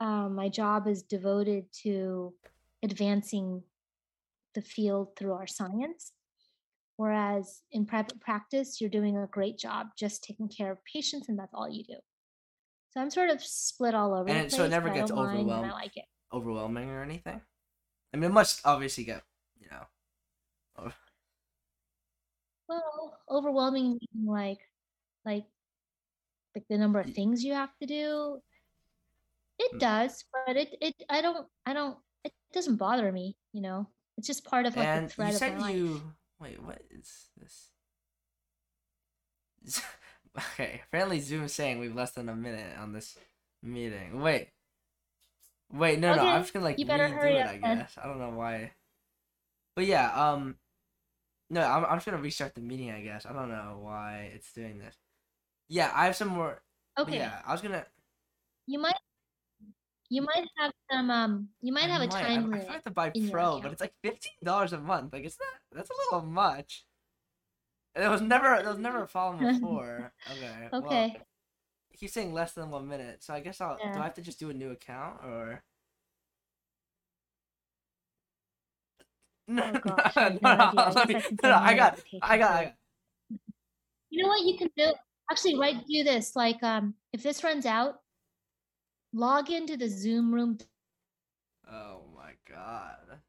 um, 0.00 0.34
my 0.34 0.48
job 0.48 0.86
is 0.86 1.02
devoted 1.02 1.64
to 1.82 2.34
advancing 2.82 3.62
the 4.54 4.62
field 4.62 5.16
through 5.16 5.32
our 5.32 5.46
science. 5.46 6.12
Whereas 6.96 7.62
in 7.72 7.86
private 7.86 8.20
practice, 8.20 8.80
you're 8.80 8.90
doing 8.90 9.16
a 9.16 9.26
great 9.26 9.58
job 9.58 9.88
just 9.98 10.22
taking 10.22 10.48
care 10.48 10.70
of 10.70 10.78
patients, 10.84 11.28
and 11.28 11.38
that's 11.38 11.52
all 11.52 11.68
you 11.68 11.84
do. 11.84 11.96
So 12.90 13.00
I'm 13.00 13.10
sort 13.10 13.30
of 13.30 13.42
split 13.42 13.94
all 13.94 14.14
over 14.14 14.24
the 14.24 14.30
And 14.30 14.48
place. 14.48 14.56
so 14.56 14.64
it 14.64 14.70
never 14.70 14.88
gets 14.90 15.10
don't 15.10 15.16
mind 15.24 15.40
and 15.40 15.50
overwhelmed. 15.50 15.70
I 15.72 15.74
like 15.74 15.96
it. 15.96 16.04
Overwhelming 16.32 16.90
or 16.90 17.02
anything? 17.02 17.40
I 18.12 18.16
mean, 18.16 18.30
it 18.30 18.32
must 18.32 18.60
obviously 18.64 19.02
get, 19.04 19.22
you 19.60 19.68
know. 19.70 19.82
oh, 20.78 20.92
Well, 22.68 23.18
overwhelming, 23.28 23.98
meaning 24.14 24.26
like, 24.28 24.58
like, 25.24 25.44
like 26.54 26.64
the 26.68 26.78
number 26.78 27.00
of 27.00 27.10
things 27.10 27.42
you 27.44 27.52
have 27.54 27.76
to 27.80 27.86
do. 27.86 28.40
It 29.58 29.72
Mm. 29.74 29.78
does, 29.80 30.24
but 30.46 30.56
it, 30.56 30.76
it, 30.80 30.94
I 31.10 31.20
don't, 31.20 31.46
I 31.66 31.72
don't, 31.72 31.98
it 32.24 32.32
doesn't 32.52 32.76
bother 32.76 33.10
me. 33.10 33.36
You 33.52 33.62
know, 33.62 33.88
it's 34.16 34.26
just 34.26 34.44
part 34.44 34.66
of 34.66 34.76
like 34.76 34.92
And 34.92 35.08
the 35.08 35.12
thread 35.12 35.30
you 35.30 35.36
of 35.36 35.40
my 35.42 35.48
said 35.48 35.60
life. 35.60 36.02
Wait, 36.44 36.62
what 36.62 36.82
is 36.90 37.28
this? 37.40 37.70
okay, 40.38 40.82
apparently 40.86 41.20
Zoom 41.20 41.44
is 41.44 41.54
saying 41.54 41.78
we've 41.78 41.94
less 41.94 42.10
than 42.12 42.28
a 42.28 42.36
minute 42.36 42.76
on 42.78 42.92
this 42.92 43.16
meeting. 43.62 44.20
Wait. 44.20 44.48
Wait, 45.72 45.98
no, 45.98 46.14
no, 46.14 46.22
I'm 46.22 46.42
just 46.42 46.52
gonna 46.52 46.66
like 46.66 46.78
you 46.78 46.84
better 46.84 47.08
redo 47.08 47.36
it, 47.36 47.46
up 47.46 47.48
I 47.48 47.58
then. 47.58 47.78
guess. 47.78 47.96
I 47.96 48.06
don't 48.06 48.18
know 48.18 48.30
why. 48.30 48.72
But 49.74 49.86
yeah, 49.86 50.12
um, 50.12 50.56
no, 51.48 51.62
I'm, 51.62 51.86
I'm 51.86 51.96
just 51.96 52.04
gonna 52.04 52.18
restart 52.18 52.54
the 52.54 52.60
meeting, 52.60 52.90
I 52.90 53.00
guess. 53.00 53.24
I 53.24 53.32
don't 53.32 53.48
know 53.48 53.78
why 53.80 54.30
it's 54.34 54.52
doing 54.52 54.78
this. 54.78 54.96
Yeah, 55.70 55.90
I 55.94 56.04
have 56.04 56.16
some 56.16 56.28
more. 56.28 56.60
Okay, 56.98 57.16
Yeah, 57.16 57.40
I 57.46 57.52
was 57.52 57.62
gonna. 57.62 57.86
You 60.10 60.22
might, 60.22 60.48
have 60.58 60.72
some, 60.90 61.10
um, 61.10 61.48
you 61.60 61.72
might 61.72 61.84
I 61.84 61.88
have 61.90 62.02
a 62.02 62.06
might. 62.06 62.22
I, 62.22 62.28
time 62.28 62.52
I 62.52 62.58
limit. 62.58 62.58
forgot 62.58 62.84
to 62.84 62.90
buy 62.90 63.12
in 63.14 63.28
your 63.28 63.30
Pro, 63.30 63.60
but 63.60 63.60
account. 63.60 63.72
it's 63.72 63.80
like 63.80 63.94
fifteen 64.02 64.32
dollars 64.42 64.72
a 64.72 64.80
month. 64.80 65.12
Like 65.12 65.24
it's 65.24 65.38
not. 65.40 65.60
That's 65.72 65.90
a 65.90 65.94
little 65.94 66.22
much. 66.28 66.84
It 67.94 68.08
was 68.08 68.20
never. 68.20 68.60
There 68.62 68.70
was 68.70 68.78
never 68.78 69.02
a 69.02 69.08
problem 69.08 69.40
before. 69.42 70.12
Okay. 70.30 70.68
well, 70.78 70.84
Okay. 70.84 71.22
it 71.92 71.98
keeps 71.98 72.14
saying 72.14 72.34
less 72.34 72.54
than 72.54 72.70
one 72.70 72.88
minute, 72.88 73.24
so 73.24 73.34
I 73.34 73.40
guess 73.40 73.60
I'll. 73.60 73.82
Do 73.92 74.00
I 74.00 74.04
have 74.04 74.14
to 74.14 74.22
just 74.22 74.40
do 74.40 74.50
a 74.50 74.54
new 74.54 74.70
account 74.70 75.24
or? 75.24 75.62
No, 79.48 79.62
Oh 79.62 79.72
no, 79.84 79.90
gosh, 79.96 80.16
I 80.16 80.20
no, 80.20 80.24
have 80.24 80.42
no 80.42 80.58
idea. 80.58 80.86
I 80.86 80.90
let 80.92 81.08
me, 81.08 81.14
no, 81.42 81.48
no, 81.50 81.56
I 81.56 81.74
got, 81.74 81.98
I 82.20 82.38
got, 82.38 82.38
I 82.38 82.38
got. 82.38 82.74
You 84.10 84.22
know 84.22 84.28
what 84.28 84.44
you 84.44 84.56
can 84.58 84.70
do? 84.76 84.92
Actually, 85.30 85.58
right, 85.58 85.76
do 85.86 86.04
this. 86.04 86.36
Like, 86.36 86.62
um, 86.62 86.94
if 87.12 87.22
this 87.22 87.42
runs 87.44 87.66
out, 87.66 88.00
log 89.14 89.50
into 89.50 89.76
the 89.76 89.88
Zoom 89.88 90.34
room. 90.34 90.58
Oh 91.70 92.02
my 92.14 92.32
god. 92.48 93.20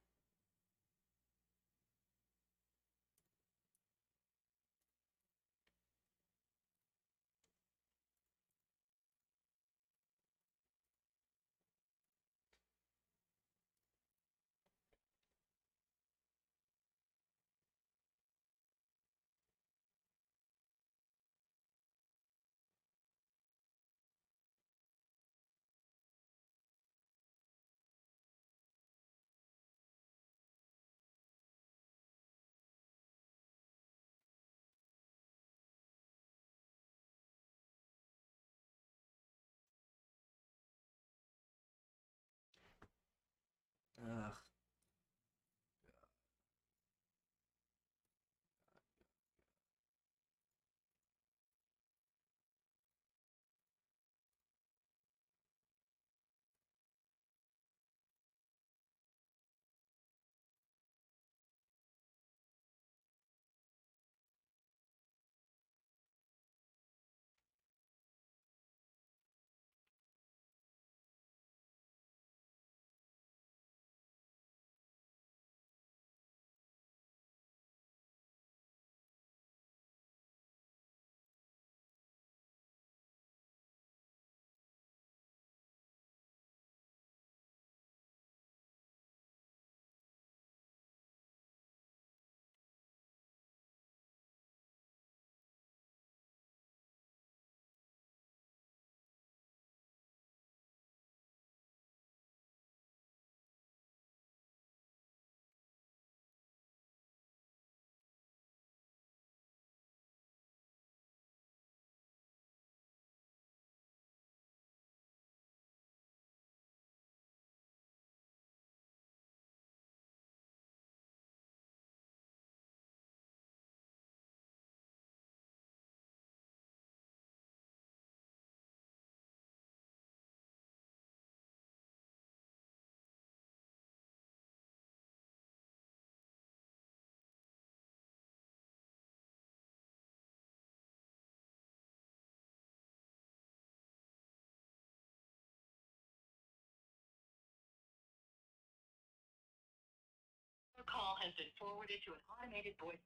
Has 151.25 151.35
been 151.35 151.51
forwarded 151.57 151.99
to 152.05 152.13
an 152.13 152.21
automated 152.29 152.77
voice. 152.77 153.01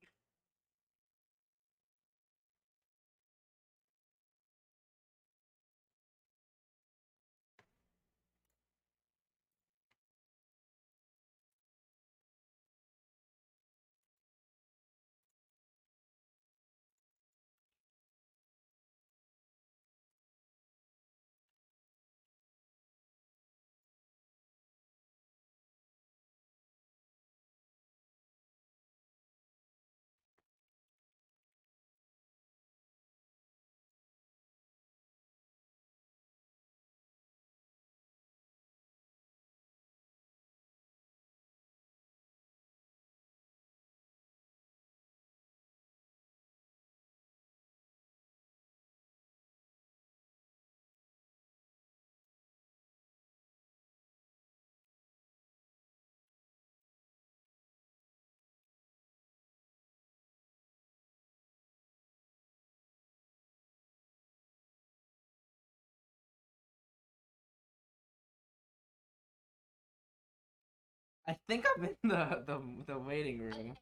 I 71.30 71.38
think 71.48 71.64
I'm 71.78 71.84
in 71.86 72.10
the 72.10 72.44
the, 72.48 72.60
the 72.88 72.98
waiting 72.98 73.38
room. 73.40 73.78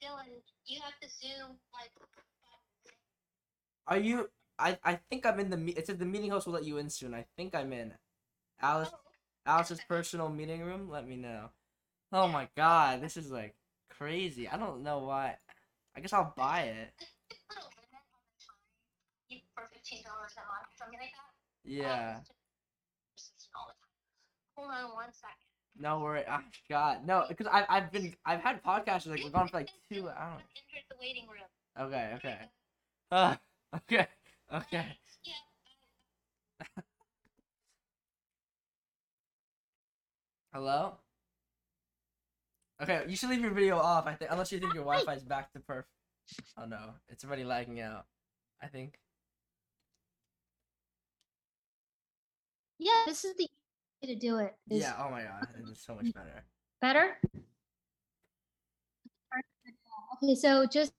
Dylan, 0.00 0.30
you 0.66 0.80
have 0.80 0.94
to 1.00 1.08
zoom 1.08 1.58
like. 1.74 1.90
Are 3.88 3.98
you? 3.98 4.30
I 4.56 4.78
I 4.84 5.00
think 5.10 5.26
I'm 5.26 5.40
in 5.40 5.50
the. 5.50 5.72
It 5.76 5.88
says 5.88 5.98
the 5.98 6.04
meeting 6.04 6.30
host 6.30 6.46
will 6.46 6.54
let 6.54 6.64
you 6.64 6.78
in 6.78 6.88
soon. 6.88 7.14
I 7.14 7.24
think 7.36 7.56
I'm 7.56 7.72
in. 7.72 7.94
Alice 8.62 8.90
Alice's 9.44 9.80
personal 9.88 10.28
meeting 10.28 10.62
room. 10.62 10.88
Let 10.88 11.08
me 11.08 11.16
know. 11.16 11.50
Oh 12.12 12.28
my 12.28 12.48
god, 12.56 13.00
this 13.02 13.16
is 13.16 13.32
like 13.32 13.56
crazy. 13.90 14.46
I 14.46 14.56
don't 14.56 14.84
know 14.84 15.00
why. 15.00 15.38
I 15.96 16.00
guess 16.00 16.12
I'll 16.12 16.32
buy 16.36 16.62
it. 16.62 16.92
You 19.28 19.38
for 19.52 19.68
fifteen 19.72 20.04
dollars 20.04 20.34
a 20.36 20.46
month, 20.46 20.70
something 20.78 21.00
like 21.00 21.10
that. 21.10 21.68
Yeah. 21.68 22.20
Hold 24.54 24.70
on 24.70 24.94
one 24.94 25.12
second. 25.12 25.55
No 25.78 26.00
worry. 26.00 26.24
Oh 26.28 26.40
god, 26.70 27.06
no, 27.06 27.24
because 27.28 27.46
I've 27.52 27.66
I've 27.68 27.92
been 27.92 28.14
I've 28.24 28.40
had 28.40 28.62
podcasts 28.62 29.06
like 29.06 29.22
we're 29.22 29.30
gone 29.30 29.48
for 29.48 29.58
like 29.58 29.68
two. 29.90 30.08
hours. 30.08 30.42
Enter 30.74 30.86
the 30.88 30.96
waiting 31.00 31.26
room. 31.28 31.44
Okay. 31.78 32.12
Okay. 32.16 32.38
Uh, 33.10 33.36
okay. 33.76 34.06
Okay. 34.52 34.86
Hello. 40.52 40.94
Okay, 42.82 43.04
you 43.08 43.16
should 43.16 43.30
leave 43.30 43.40
your 43.40 43.50
video 43.52 43.78
off. 43.78 44.06
I 44.06 44.14
think 44.14 44.30
unless 44.30 44.52
you 44.52 44.58
think 44.58 44.74
your 44.74 44.84
Wi-Fi 44.84 45.14
is 45.14 45.24
back 45.24 45.52
to 45.52 45.60
perf. 45.60 45.84
Oh 46.58 46.64
no, 46.66 46.94
it's 47.08 47.24
already 47.24 47.44
lagging 47.44 47.80
out. 47.80 48.06
I 48.62 48.66
think. 48.68 48.98
Yeah, 52.78 53.04
this 53.06 53.24
is 53.24 53.34
the 53.36 53.48
to 54.02 54.14
do 54.14 54.38
it. 54.38 54.54
is 54.70 54.82
Yeah. 54.82 54.94
Oh 54.98 55.10
my 55.10 55.22
god, 55.22 55.46
it's 55.70 55.84
so 55.84 55.94
much 55.94 56.12
better. 56.12 56.44
Better? 56.80 57.18
Okay, 60.22 60.34
so 60.34 60.66
just 60.66 60.92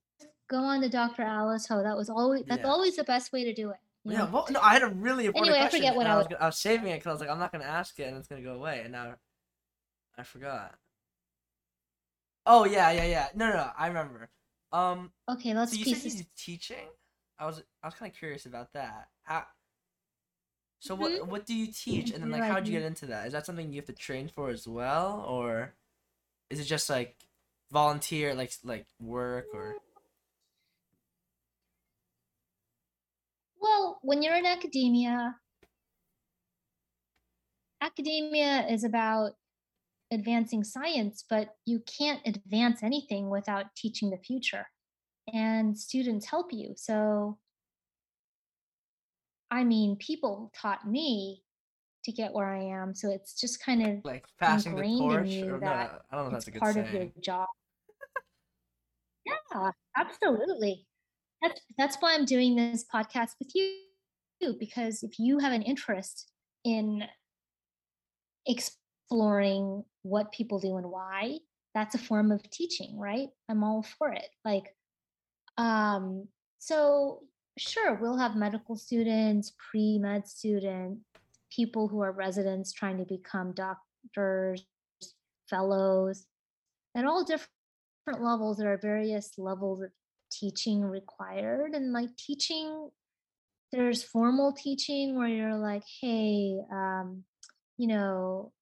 go 0.50 0.58
on 0.58 0.82
to 0.82 0.90
Dr. 0.90 1.24
Alice 1.24 1.68
Ho. 1.68 1.82
That 1.84 1.98
was 1.98 2.10
always 2.10 2.44
that's 2.48 2.62
Yeah. 2.62 2.68
always 2.68 2.96
the 2.96 3.04
best 3.04 3.32
way 3.32 3.44
to 3.46 3.54
do 3.54 3.70
it. 3.72 3.78
Yeah. 4.04 4.20
know? 4.20 4.30
Well, 4.32 4.48
no, 4.50 4.60
I 4.62 4.74
had 4.74 4.84
a 4.84 4.88
really 4.88 5.26
important 5.26 5.50
Anyway, 5.56 5.60
I 5.60 5.70
question. 5.70 5.80
forget 5.82 5.96
what 5.96 6.08
I 6.08 6.14
I 6.14 6.18
was, 6.18 6.28
was- 6.28 6.38
I 6.40 6.46
was 6.48 6.60
saving 6.60 6.88
it 6.92 6.96
because 6.98 7.08
I 7.08 7.12
was 7.14 7.22
like, 7.22 7.30
I'm 7.30 7.40
not 7.40 7.52
gonna 7.52 7.64
ask 7.66 8.00
it, 8.00 8.04
and 8.08 8.18
it's 8.18 8.28
gonna 8.28 8.42
go 8.42 8.54
away, 8.56 8.82
and 8.84 8.92
now 8.92 9.16
I 10.18 10.24
forgot. 10.24 10.78
Oh 12.46 12.66
yeah, 12.66 12.92
yeah, 12.92 13.06
yeah. 13.06 13.28
No, 13.36 13.48
no, 13.50 13.56
no 13.56 13.72
I 13.78 13.88
remember. 13.88 14.30
Um, 14.72 15.12
Okay, 15.30 15.54
let's 15.54 15.72
so 15.72 15.78
you 15.78 15.96
said 15.96 16.12
you're 16.14 16.26
teaching. 16.38 16.88
I 17.40 17.46
was 17.46 17.62
I 17.84 17.88
was 17.88 17.96
kind 17.96 18.12
of 18.12 18.18
curious 18.18 18.46
about 18.46 18.74
that. 18.74 19.10
How? 19.24 19.46
So 20.80 20.96
Mhm. 20.96 20.96
what 20.96 21.28
what 21.28 21.46
do 21.46 21.56
you 21.56 21.68
teach, 21.72 22.12
and 22.12 22.24
then 22.24 22.32
like 22.32 22.46
how'd 22.46 22.68
you 22.68 22.74
get 22.74 22.84
into 22.84 23.08
that? 23.08 23.28
Is 23.28 23.34
that 23.34 23.46
something 23.46 23.72
you 23.72 23.78
have 23.82 23.86
to 23.88 23.94
train 23.94 24.30
for 24.30 24.50
as 24.50 24.68
well, 24.68 25.22
or 25.22 25.76
is 26.50 26.60
it 26.60 26.66
just 26.66 26.90
like 26.90 27.18
volunteer, 27.72 28.36
like 28.36 28.54
like 28.64 28.88
work, 29.00 29.50
or 29.54 29.78
Well, 33.58 34.00
when 34.02 34.24
you're 34.24 34.38
in 34.38 34.46
academia, 34.46 35.42
academia 37.82 38.66
is 38.68 38.84
about 38.84 39.34
advancing 40.12 40.64
science, 40.64 41.26
but 41.30 41.56
you 41.66 41.82
can't 41.82 42.22
advance 42.28 42.84
anything 42.84 43.30
without 43.30 43.76
teaching 43.76 44.10
the 44.10 44.18
future. 44.18 44.68
And 45.34 45.80
students 45.80 46.28
help 46.28 46.54
you. 46.54 46.74
So, 46.78 47.40
I 49.50 49.64
mean, 49.64 49.96
people 49.98 50.52
taught 50.56 50.88
me 50.88 51.44
to 52.08 52.12
get 52.14 52.34
where 52.34 52.48
I 52.48 52.64
am. 52.64 52.96
So 52.96 53.12
it's 53.12 53.34
just 53.40 53.64
kind 53.64 53.86
of 53.86 54.06
like 54.06 54.26
passing 54.40 54.76
the 54.76 54.82
torch? 54.82 55.36
Or, 55.44 55.60
that 55.60 55.92
no, 55.92 56.00
I 56.10 56.16
don't 56.16 56.24
know 56.24 56.26
if 56.28 56.32
that's 56.32 56.48
a 56.48 56.52
good 56.52 56.62
part 56.62 56.74
saying. 56.74 56.88
of 56.88 56.94
your 56.94 57.08
job. 57.22 57.48
yeah, 59.26 59.72
absolutely. 59.98 60.88
That's 61.42 61.62
that's 61.78 61.98
why 62.00 62.16
I'm 62.16 62.26
doing 62.26 62.56
this 62.56 62.86
podcast 62.94 63.32
with 63.40 63.52
you 63.54 64.56
because 64.60 65.04
if 65.04 65.20
you 65.20 65.40
have 65.40 65.52
an 65.52 65.62
interest 65.62 66.32
in 66.64 67.04
exploring 68.46 69.84
what 70.04 70.32
people 70.32 70.60
do 70.60 70.78
and 70.78 70.90
why, 70.90 71.40
that's 71.76 71.96
a 71.96 72.00
form 72.00 72.32
of 72.32 72.50
teaching, 72.50 72.98
right? 72.98 73.28
I'm 73.50 73.64
all 73.64 73.84
for 73.84 74.12
it. 74.14 74.30
Like 74.46 74.74
um 75.58 76.28
so 76.60 77.24
sure, 77.58 77.96
we'll 77.96 78.18
have 78.18 78.36
medical 78.36 78.76
students, 78.76 79.54
pre-med 79.72 80.28
students, 80.28 81.02
people 81.52 81.88
who 81.88 82.02
are 82.02 82.12
residents 82.12 82.72
trying 82.72 82.98
to 82.98 83.06
become 83.06 83.54
doctors, 83.54 84.66
fellows, 85.50 86.26
at 86.96 87.06
all 87.06 87.24
different 87.24 87.50
levels 88.20 88.58
there 88.58 88.74
are 88.74 88.78
various 88.78 89.38
levels 89.38 89.82
of 89.82 89.92
teaching 90.32 90.82
required. 90.82 91.74
And 91.74 91.94
like 91.94 92.10
teaching 92.18 92.90
there's 93.72 94.04
formal 94.04 94.54
teaching 94.54 95.18
where 95.18 95.28
you're 95.28 95.58
like 95.58 95.84
hey 96.02 96.58
um 96.72 97.26
you 97.78 97.86
know 97.86 98.54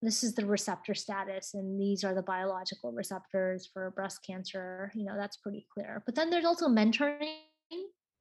this 0.00 0.22
is 0.22 0.34
the 0.34 0.46
receptor 0.46 0.94
status 0.94 1.54
and 1.54 1.80
these 1.80 2.04
are 2.04 2.14
the 2.14 2.22
biological 2.22 2.92
receptors 2.92 3.68
for 3.72 3.90
breast 3.90 4.20
cancer. 4.24 4.92
You 4.94 5.04
know 5.04 5.16
that's 5.16 5.38
pretty 5.38 5.66
clear. 5.72 6.02
But 6.06 6.14
then 6.14 6.30
there's 6.30 6.44
also 6.44 6.68
mentoring 6.68 7.38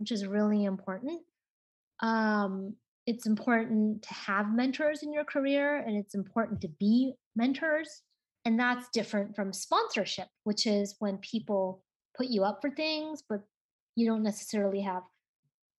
which 0.03 0.11
is 0.11 0.27
really 0.27 0.65
important. 0.65 1.21
Um 2.01 2.75
it's 3.05 3.25
important 3.25 4.01
to 4.01 4.13
have 4.13 4.53
mentors 4.53 5.03
in 5.03 5.13
your 5.13 5.25
career 5.25 5.77
and 5.77 5.95
it's 5.97 6.15
important 6.15 6.59
to 6.61 6.69
be 6.79 7.13
mentors 7.35 8.01
and 8.43 8.59
that's 8.59 8.89
different 8.89 9.35
from 9.35 9.51
sponsorship 9.51 10.27
which 10.43 10.65
is 10.65 10.95
when 10.99 11.17
people 11.17 11.83
put 12.17 12.27
you 12.27 12.43
up 12.43 12.59
for 12.61 12.69
things 12.69 13.23
but 13.27 13.41
you 13.95 14.05
don't 14.07 14.23
necessarily 14.23 14.81
have 14.81 15.03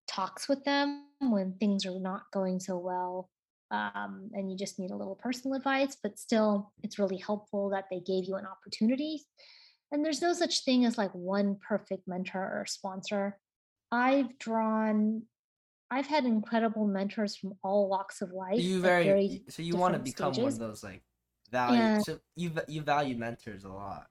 talks 0.07 0.49
with 0.49 0.63
them 0.65 1.05
when 1.21 1.55
things 1.55 1.87
are 1.87 1.99
not 1.99 2.23
going 2.33 2.61
so 2.61 2.77
well 2.77 3.31
um, 3.71 4.31
and 4.35 4.51
you 4.51 4.57
just 4.57 4.79
need 4.79 4.91
a 4.91 4.97
little 4.97 5.17
personal 5.17 5.57
advice 5.57 5.97
but 6.03 6.19
still 6.19 6.73
it's 6.83 6.99
really 6.99 7.19
helpful 7.19 7.71
that 7.71 7.87
they 7.91 8.01
gave 8.01 8.25
you 8.25 8.37
an 8.37 8.47
opportunity. 8.47 9.23
And 9.95 10.05
there's 10.05 10.23
no 10.23 10.33
such 10.33 10.65
thing 10.65 10.85
as 10.85 10.99
like 10.99 11.13
one 11.13 11.57
perfect 11.67 12.09
mentor 12.09 12.41
or 12.41 12.67
sponsor 12.67 13.39
i've 13.93 14.39
drawn 14.39 15.23
i've 15.91 16.07
had 16.07 16.25
incredible 16.25 16.87
mentors 16.87 17.37
from 17.37 17.53
all 17.63 17.89
walks 17.89 18.23
of 18.23 18.33
life 18.33 18.57
So 18.57 18.63
you 18.63 18.77
at 18.79 18.83
very, 18.83 19.45
so 19.49 19.63
you 19.63 19.77
want 19.77 19.95
to 19.95 20.01
become 20.01 20.33
one 20.33 20.49
of 20.53 20.59
those 20.59 20.83
like 20.83 21.03
value. 21.51 21.81
And- 21.81 22.05
So 22.05 22.19
you 22.37 22.51
you 22.69 22.83
value 22.83 23.17
mentors 23.17 23.65
a 23.65 23.69
lot. 23.69 24.07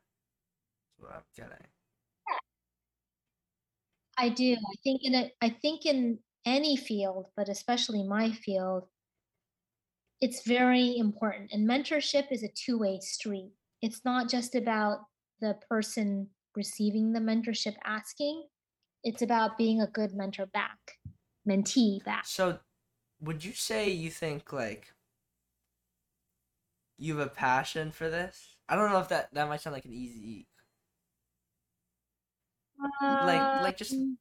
That's 0.88 1.00
what 1.00 1.12
I'm 1.16 1.24
getting. 1.36 1.68
I 4.18 4.30
do. 4.30 4.54
I 4.54 4.76
think 4.84 5.02
in 5.04 5.16
a, 5.16 5.32
I 5.42 5.50
think 5.50 5.86
in 5.86 6.20
any 6.46 6.76
field, 6.78 7.28
but 7.36 7.50
especially 7.50 8.04
my 8.04 8.32
field, 8.32 8.88
it's 10.22 10.46
very 10.46 10.98
important. 10.98 11.52
And 11.52 11.68
mentorship 11.68 12.32
is 12.32 12.44
a 12.44 12.50
two-way 12.50 13.00
street. 13.02 13.52
it's 13.82 14.06
not 14.06 14.30
just 14.30 14.56
about 14.56 15.00
the 15.42 15.56
person 15.70 16.30
receiving 16.56 17.12
the 17.12 17.20
mentorship 17.20 17.76
asking, 17.84 18.46
it's 19.04 19.22
about 19.22 19.58
being 19.58 19.82
a 19.82 19.88
good 19.88 20.14
mentor 20.14 20.46
back, 20.46 21.00
mentee 21.48 22.04
back. 22.04 22.26
So, 22.26 22.60
would 23.22 23.44
you 23.44 23.54
say 23.54 23.90
you 23.90 24.10
think 24.10 24.52
like 24.52 24.94
you 26.98 27.18
have 27.18 27.28
a 27.28 27.30
passion 27.30 27.92
for 27.92 28.10
this? 28.10 28.58
I 28.68 28.76
don't 28.76 28.92
know 28.92 29.00
if 29.00 29.10
that 29.10 29.34
that 29.34 29.48
might 29.48 29.62
sound 29.62 29.74
like 29.74 29.86
an 29.86 29.94
easy 29.94 30.48
like 33.20 33.52
like 33.58 33.78
just 33.78 33.92
Um, 33.94 34.18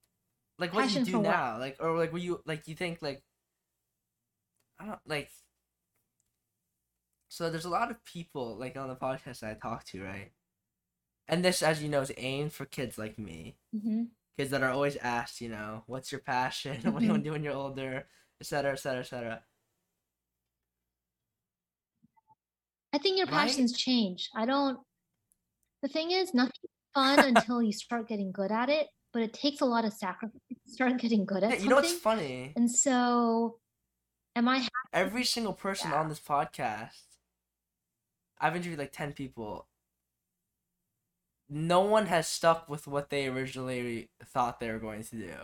like 0.59 0.73
what 0.75 0.95
you 0.95 1.01
do 1.01 1.13
for 1.13 1.19
what? 1.19 1.25
now, 1.31 1.59
like 1.59 1.77
or 1.81 1.97
like 1.97 2.13
were 2.13 2.19
you 2.19 2.41
like 2.47 2.69
you 2.69 2.75
think 2.75 3.03
like 3.03 3.23
I 4.79 4.87
don't 4.87 5.01
like. 5.07 5.31
So 7.29 7.51
there's 7.51 7.65
a 7.65 7.71
lot 7.71 7.91
of 7.91 8.05
people 8.05 8.57
like 8.57 8.77
on 8.77 8.89
the 8.89 8.95
podcast 8.97 9.41
that 9.41 9.51
I 9.51 9.55
talk 9.55 9.85
to, 9.87 10.03
right? 10.05 10.33
And 11.29 11.45
this, 11.45 11.63
as 11.63 11.83
you 11.83 11.89
know, 11.89 12.01
is 12.03 12.13
aimed 12.17 12.53
for 12.53 12.67
kids 12.67 12.99
like 12.99 13.19
me, 13.19 13.57
mhm. 13.73 14.11
Kids 14.39 14.51
that 14.51 14.63
are 14.63 14.71
always 14.71 14.97
asked, 14.97 15.41
you 15.41 15.49
know, 15.49 15.85
what's 15.87 16.11
your 16.13 16.21
passion? 16.21 16.77
What 16.93 17.01
do 17.01 17.07
you 17.07 17.11
want 17.13 17.23
to 17.25 17.29
do 17.29 17.33
when 17.33 17.43
you're 17.45 17.53
older, 17.55 18.07
et 18.41 18.47
cetera, 18.47 18.73
et 18.73 18.77
cetera, 18.79 19.01
et 19.01 19.07
cetera. 19.07 19.43
I 22.93 22.99
think 22.99 23.17
your 23.19 23.27
Right? 23.27 23.47
passions 23.49 23.73
change. 23.77 24.29
I 24.35 24.45
don't. 24.47 24.79
The 25.83 25.89
thing 25.89 26.11
is, 26.11 26.35
nothing's 26.35 26.53
fun 26.95 27.19
until 27.37 27.63
you 27.63 27.73
start 27.73 28.09
getting 28.09 28.33
good 28.33 28.53
at 28.53 28.69
it. 28.69 28.89
But 29.13 29.23
it 29.23 29.33
takes 29.35 29.61
a 29.61 29.67
lot 29.67 29.85
of 29.85 29.93
sacrifice 29.93 30.41
to 30.49 30.73
start 30.73 30.99
getting 30.99 31.27
good 31.27 31.45
at 31.45 31.51
Yeah, 31.51 31.57
you 31.59 31.69
know 31.69 31.77
what's 31.77 31.93
funny? 31.93 32.55
And 32.57 32.71
so, 32.71 33.59
am 34.35 34.49
I? 34.49 34.61
ha- 34.61 34.69
Every 34.93 35.25
single 35.25 35.53
person 35.53 35.91
Yeah. 35.91 36.01
on 36.01 36.09
this 36.09 36.21
podcast, 36.21 37.03
I've 38.41 38.57
interviewed 38.57 38.79
like 38.79 38.93
ten 38.93 39.13
people. 39.13 39.69
No 41.55 41.83
one 41.83 42.07
has 42.07 42.27
stuck 42.27 42.67
with 42.67 42.87
what 42.87 43.11
they 43.11 43.27
originally 43.27 44.09
thought 44.25 44.59
they 44.59 44.71
were 44.71 44.79
going 44.79 45.03
to 45.05 45.17
do. 45.17 45.35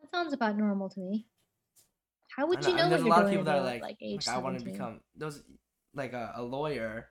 That 0.00 0.10
sounds 0.12 0.32
about 0.32 0.56
normal 0.56 0.88
to 0.90 1.00
me. 1.00 1.26
How 2.28 2.46
would 2.46 2.62
know, 2.62 2.68
you 2.68 2.76
know 2.76 2.88
there's 2.88 3.02
a 3.02 3.06
lot 3.08 3.24
of 3.24 3.30
people 3.30 3.44
that 3.44 3.56
are 3.56 3.64
like, 3.64 3.82
like 3.82 3.96
like 4.00 4.28
I 4.28 4.38
want 4.38 4.56
to 4.60 4.64
become 4.64 5.00
those 5.16 5.42
like 5.92 6.12
a, 6.12 6.34
a 6.36 6.42
lawyer, 6.44 7.08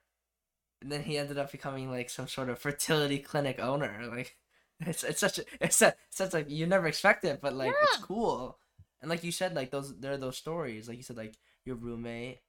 and 0.81 0.89
then 0.89 1.03
he 1.03 1.17
ended 1.17 1.37
up 1.37 1.51
becoming 1.51 1.91
like 1.91 2.09
some 2.09 2.29
sort 2.29 2.47
of 2.47 2.57
fertility 2.57 3.19
clinic 3.19 3.59
owner. 3.59 4.05
Like 4.09 4.37
it's 4.79 5.03
it's 5.03 5.19
such 5.19 5.39
a 5.39 5.43
it's 5.59 5.81
a, 5.81 5.93
such 6.09 6.31
like 6.33 6.49
you 6.49 6.65
never 6.65 6.87
expect 6.87 7.25
it, 7.25 7.41
but 7.41 7.53
like 7.53 7.73
it's 7.83 7.97
cool. 7.97 8.57
And 9.01 9.09
like 9.09 9.25
you 9.25 9.33
said, 9.33 9.55
like 9.55 9.71
those 9.71 9.99
there 9.99 10.13
are 10.13 10.17
those 10.17 10.37
stories. 10.37 10.87
Like 10.87 10.95
you 10.95 11.03
said, 11.03 11.17
like 11.17 11.35
your 11.65 11.75
roommate. 11.75 12.39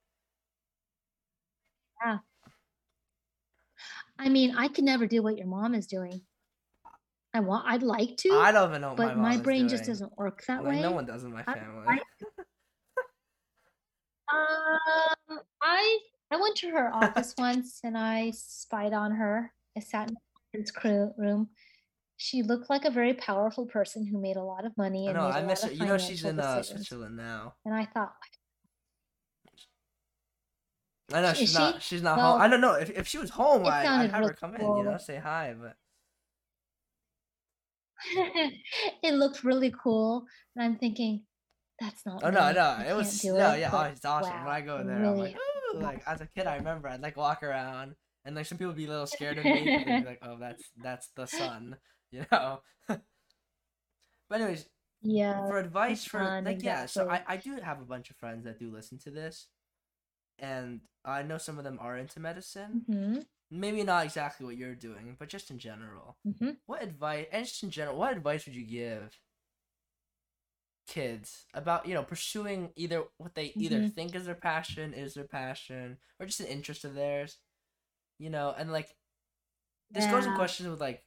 I 4.19 4.29
mean, 4.29 4.55
I 4.55 4.67
could 4.67 4.83
never 4.83 5.07
do 5.07 5.23
what 5.23 5.37
your 5.37 5.47
mom 5.47 5.73
is 5.73 5.87
doing. 5.87 6.21
I 7.33 7.39
want. 7.39 7.65
I'd 7.67 7.81
like 7.81 8.17
to, 8.17 8.33
I 8.33 8.51
don't 8.51 8.69
even 8.69 8.81
know 8.81 8.93
but 8.95 9.17
my, 9.17 9.35
my, 9.35 9.37
brain 9.37 9.67
just 9.69 9.85
doesn't 9.85 10.15
work 10.17 10.43
that 10.47 10.63
Like 10.63 10.75
way. 10.75 10.81
no 10.81 10.91
one 10.91 11.05
does 11.05 11.23
in 11.23 11.31
my 11.31 11.43
I- 11.47 11.53
family. 11.53 11.85
Um, 14.33 15.39
I 15.61 15.99
I 16.31 16.37
went 16.37 16.55
to 16.57 16.69
her 16.69 16.89
office 16.93 17.35
once 17.37 17.81
and 17.83 17.97
I 17.97 18.31
spied 18.33 18.93
on 18.93 19.11
her. 19.11 19.51
I 19.75 19.81
sat 19.81 20.09
in 20.09 20.15
her 20.53 20.63
crew 20.73 21.11
room. 21.17 21.49
She 22.15 22.41
looked 22.41 22.69
like 22.69 22.85
a 22.85 22.91
very 22.91 23.13
powerful 23.13 23.65
person 23.65 24.05
who 24.05 24.21
made 24.21 24.37
a 24.37 24.43
lot 24.43 24.65
of 24.65 24.77
money 24.77 25.07
No, 25.07 25.11
I 25.11 25.13
know. 25.13 25.27
I 25.27 25.41
miss 25.41 25.63
her. 25.63 25.71
You 25.73 25.85
know 25.85 25.97
she's 25.97 26.23
in 26.23 26.39
uh. 26.39 26.63
Switzerland 26.63 27.17
now. 27.17 27.55
And 27.65 27.75
I 27.75 27.83
thought, 27.83 28.13
I 31.13 31.21
know 31.21 31.29
Is 31.29 31.37
she's 31.37 31.53
not. 31.53 31.75
she? 31.75 31.95
She's 31.95 32.01
not 32.01 32.17
Well, 32.17 32.33
home. 32.33 32.41
I 32.41 32.47
don't 32.47 32.61
know 32.61 32.73
if 32.73 32.89
if 32.89 33.07
she 33.07 33.17
was 33.17 33.29
home, 33.29 33.65
I, 33.65 33.81
I'd 33.81 33.85
have 33.85 34.11
her 34.11 34.19
really 34.21 34.33
come 34.39 34.55
in. 34.55 34.61
You 34.77 34.83
know, 34.83 34.97
say 34.97 35.17
hi. 35.17 35.55
But 35.59 35.75
it 39.03 39.13
looked 39.13 39.43
really 39.43 39.73
cool, 39.83 40.25
and 40.55 40.63
I'm 40.65 40.77
thinking, 40.77 41.23
that's 41.79 42.05
not. 42.05 42.23
Oh 42.23 42.29
no, 42.29 42.51
no, 42.51 42.83
it 42.87 42.95
was 42.95 43.23
no, 43.23 43.53
it, 43.53 43.59
yeah, 43.59 43.69
oh, 43.71 43.81
it's 43.83 44.05
awesome. 44.05 44.31
when 44.43 44.53
I 44.53 44.61
go 44.61 44.83
there, 44.83 44.95
I'm 44.97 45.17
like, 45.17 45.35
really- 45.35 45.35
ooh, 45.75 45.79
like 45.81 46.01
as 46.07 46.21
a 46.21 46.27
kid, 46.27 46.47
I 46.47 46.55
remember 46.57 46.87
I'd 46.87 47.01
like 47.01 47.17
walk 47.17 47.43
around, 47.43 47.95
and 48.25 48.35
like 48.35 48.45
some 48.45 48.57
people 48.57 48.69
would 48.71 48.77
be 48.77 48.85
a 48.85 48.89
little 48.89 49.07
scared 49.07 49.37
of 49.37 49.45
me, 49.45 49.65
They'd 49.65 50.01
be 50.01 50.05
like, 50.05 50.19
oh, 50.23 50.37
that's 50.39 50.63
that's 50.83 51.09
the 51.15 51.25
son, 51.27 51.75
you 52.11 52.25
know. 52.31 52.59
but 52.87 53.01
anyways, 54.31 54.65
Yeah. 55.03 55.45
for 55.47 55.57
advice 55.59 56.03
for 56.03 56.19
sun, 56.23 56.45
like 56.45 56.63
yeah, 56.63 56.85
so 56.87 57.09
I. 57.09 57.21
I 57.27 57.37
do 57.37 57.55
have 57.63 57.79
a 57.81 57.85
bunch 57.85 58.09
of 58.09 58.15
friends 58.17 58.45
that 58.45 58.59
do 58.59 58.71
listen 58.71 58.97
to 58.99 59.11
this, 59.11 59.47
and 60.41 60.81
I 61.05 61.23
know 61.23 61.39
some 61.39 61.59
of 61.59 61.65
them 61.65 61.79
are 61.81 61.97
into 61.97 62.19
medicine. 62.21 62.83
hmm 62.87 63.25
Maybe 63.51 63.83
not 63.83 64.05
exactly 64.05 64.45
what 64.45 64.57
you're 64.57 64.75
doing, 64.75 65.15
but 65.19 65.29
just 65.29 65.51
in 65.51 65.59
general. 65.59 66.17
hmm 66.25 66.51
What 66.67 66.83
advice, 66.83 67.27
and 67.31 67.45
just 67.45 67.63
in 67.63 67.71
general, 67.71 67.97
what 67.97 68.15
advice 68.17 68.45
would 68.47 68.55
you 68.55 68.65
give 68.65 69.19
kids 70.87 71.45
about 71.53 71.85
you 71.85 71.93
know 71.93 72.03
pursuing 72.03 72.71
either 72.75 73.03
what 73.17 73.35
they 73.35 73.55
either 73.59 73.81
Mhm. 73.81 73.95
think 73.95 74.15
is 74.15 74.25
their 74.25 74.35
passion, 74.35 74.93
is 74.93 75.13
their 75.13 75.25
passion, 75.27 75.97
or 76.19 76.25
just 76.25 76.39
an 76.41 76.47
interest 76.47 76.83
of 76.85 76.95
theirs, 76.95 77.37
you 78.19 78.29
know, 78.29 78.53
and 78.57 78.71
like 78.71 78.95
this 79.91 80.07
goes 80.07 80.25
in 80.25 80.33
Yeah. 80.33 80.33
questions 80.33 80.69
with 80.69 80.81
like 80.81 81.05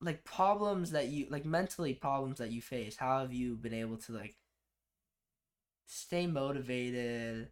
like 0.00 0.24
problems 0.24 0.90
that 0.90 1.08
you 1.08 1.26
like 1.30 1.44
mentally 1.44 1.94
problems 1.94 2.38
that 2.38 2.52
you 2.52 2.60
face. 2.62 2.96
How 2.96 3.20
have 3.20 3.32
you 3.32 3.56
been 3.56 3.74
able 3.74 3.96
to 3.98 4.12
like 4.12 4.36
stay 5.86 6.26
motivated? 6.26 7.50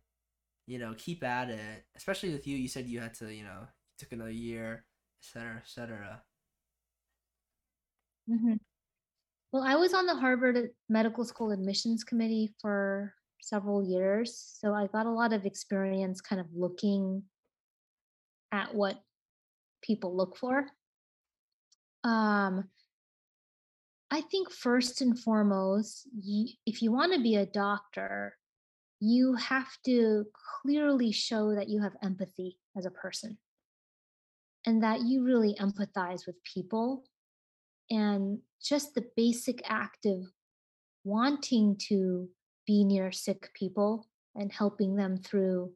You 0.67 0.79
know, 0.79 0.95
keep 0.97 1.23
at 1.25 1.51
it. 1.51 1.85
Especially 1.97 2.31
with 2.33 2.47
you, 2.47 2.57
you 2.57 2.69
said 2.69 2.87
you 2.89 3.01
had 3.01 3.15
to, 3.15 3.33
you 3.35 3.45
know, 3.45 3.69
took 3.99 4.13
another 4.13 4.31
year, 4.31 4.85
et 5.21 5.27
cetera, 5.27 5.57
et 5.59 5.69
cetera. 5.69 6.23
hmm 8.29 8.55
Well, 9.53 9.63
I 9.63 9.77
was 9.77 9.95
on 9.95 10.07
the 10.07 10.15
Harvard 10.17 10.71
Medical 10.89 11.25
School 11.25 11.53
admissions 11.53 12.05
committee 12.05 12.55
for 12.61 13.15
several 13.41 13.83
years, 13.85 14.37
so 14.61 14.75
I 14.75 14.87
got 14.87 15.07
a 15.07 15.11
lot 15.11 15.33
of 15.33 15.47
experience 15.47 16.21
kind 16.21 16.41
of 16.41 16.47
looking 16.55 17.23
at 18.53 18.75
what 18.75 19.01
people 19.83 20.17
look 20.17 20.37
for. 20.37 20.67
Um, 22.05 22.69
I 24.15 24.21
think 24.21 24.53
first 24.53 25.01
and 25.01 25.19
foremost, 25.19 26.07
you, 26.17 26.47
if 26.67 26.83
you 26.83 26.93
want 26.93 27.13
to 27.15 27.21
be 27.21 27.35
a 27.35 27.47
doctor, 27.47 28.37
you 29.01 29.35
have 29.35 29.67
to 29.87 30.27
clearly 30.63 31.11
show 31.11 31.53
that 31.57 31.69
you 31.69 31.83
have 31.83 31.97
empathy 32.01 32.61
as 32.77 32.87
a 32.87 32.93
person. 32.93 33.39
And 34.67 34.85
that 34.85 35.01
you 35.01 35.25
really 35.25 35.57
empathize 35.61 36.29
with 36.29 36.37
people. 36.45 37.03
And 37.91 38.39
just 38.63 38.95
the 38.95 39.05
basic 39.17 39.61
act 39.69 40.07
of 40.07 40.23
wanting 41.03 41.77
to 41.89 42.29
be 42.69 42.85
near 42.85 43.11
sick 43.11 43.51
people 43.53 44.07
and 44.37 44.53
helping 44.53 44.95
them 44.95 45.17
through 45.19 45.73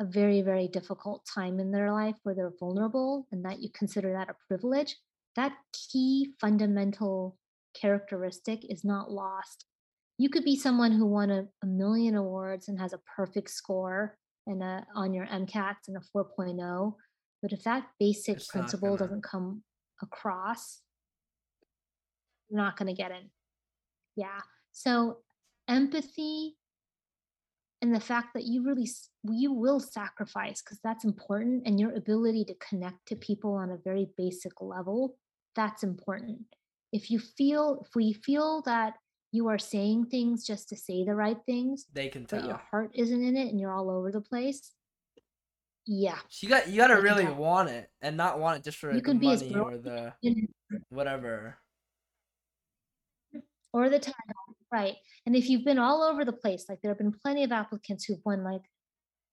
a 0.00 0.04
very 0.04 0.40
very 0.40 0.66
difficult 0.66 1.24
time 1.24 1.60
in 1.60 1.70
their 1.70 1.92
life 1.92 2.16
where 2.22 2.34
they're 2.34 2.58
vulnerable 2.58 3.28
and 3.30 3.44
that 3.44 3.60
you 3.60 3.68
consider 3.70 4.12
that 4.12 4.30
a 4.30 4.34
privilege 4.48 4.96
that 5.36 5.52
key 5.72 6.34
fundamental 6.40 7.36
characteristic 7.80 8.64
is 8.70 8.84
not 8.84 9.10
lost. 9.10 9.66
You 10.18 10.28
could 10.28 10.44
be 10.44 10.56
someone 10.56 10.92
who 10.92 11.06
won 11.06 11.30
a, 11.30 11.46
a 11.62 11.66
million 11.66 12.14
awards 12.14 12.68
and 12.68 12.78
has 12.80 12.92
a 12.92 13.00
perfect 13.16 13.50
score 13.50 14.16
and 14.46 14.62
a, 14.62 14.86
on 14.94 15.12
your 15.14 15.26
mcats 15.26 15.88
and 15.88 15.96
a 15.96 16.00
4.0 16.16 16.94
but 17.40 17.52
if 17.52 17.62
that 17.64 17.86
basic 17.98 18.36
It's 18.36 18.46
principle 18.46 18.88
gonna- 18.90 18.98
doesn't 18.98 19.22
come 19.22 19.62
across 20.02 20.82
you're 22.48 22.60
not 22.60 22.76
going 22.76 22.94
to 22.94 23.02
get 23.02 23.10
in. 23.10 23.30
Yeah. 24.16 24.40
So 24.72 25.18
empathy 25.68 26.56
and 27.80 27.94
the 27.94 28.00
fact 28.00 28.28
that 28.34 28.44
you 28.44 28.62
really 28.64 28.88
you 29.24 29.52
will 29.52 29.80
sacrifice 29.80 30.62
because 30.62 30.78
that's 30.84 31.04
important 31.04 31.62
and 31.66 31.80
your 31.80 31.92
ability 31.94 32.44
to 32.44 32.54
connect 32.66 33.06
to 33.08 33.16
people 33.16 33.54
on 33.54 33.70
a 33.70 33.78
very 33.82 34.08
basic 34.16 34.60
level 34.60 35.16
that's 35.56 35.82
important 35.82 36.38
if 36.92 37.10
you 37.10 37.18
feel 37.18 37.82
if 37.86 37.94
we 37.94 38.12
feel 38.12 38.62
that 38.62 38.94
you 39.32 39.48
are 39.48 39.58
saying 39.58 40.06
things 40.06 40.46
just 40.46 40.68
to 40.68 40.76
say 40.76 41.04
the 41.04 41.14
right 41.14 41.38
things 41.46 41.86
They 41.92 42.08
can 42.08 42.24
tell. 42.24 42.40
but 42.40 42.48
your 42.48 42.60
heart 42.70 42.90
isn't 42.94 43.22
in 43.24 43.36
it 43.36 43.48
and 43.48 43.58
you're 43.60 43.72
all 43.72 43.90
over 43.90 44.12
the 44.12 44.20
place 44.20 44.72
yeah 45.86 46.16
you 46.40 46.48
got 46.48 46.68
you 46.68 46.76
gotta 46.76 47.00
really 47.00 47.24
tell. 47.24 47.34
want 47.34 47.68
it 47.68 47.90
and 48.00 48.16
not 48.16 48.38
want 48.38 48.58
it 48.58 48.64
just 48.64 48.78
for 48.78 48.92
You 48.92 49.00
the 49.02 49.14
money 49.14 49.54
or 49.54 49.76
the 49.78 50.12
whatever. 50.88 51.58
or 53.72 53.90
the 53.90 53.98
title, 53.98 54.14
right? 54.72 54.94
And 55.26 55.34
if 55.34 55.50
you've 55.50 55.64
been 55.64 55.78
all 55.80 56.02
over 56.04 56.24
the 56.24 56.32
place, 56.32 56.66
like 56.68 56.80
there 56.80 56.92
have 56.92 56.98
been 56.98 57.12
plenty 57.12 57.42
of 57.42 57.50
applicants 57.50 58.04
who've 58.04 58.24
won 58.24 58.44
like 58.44 58.62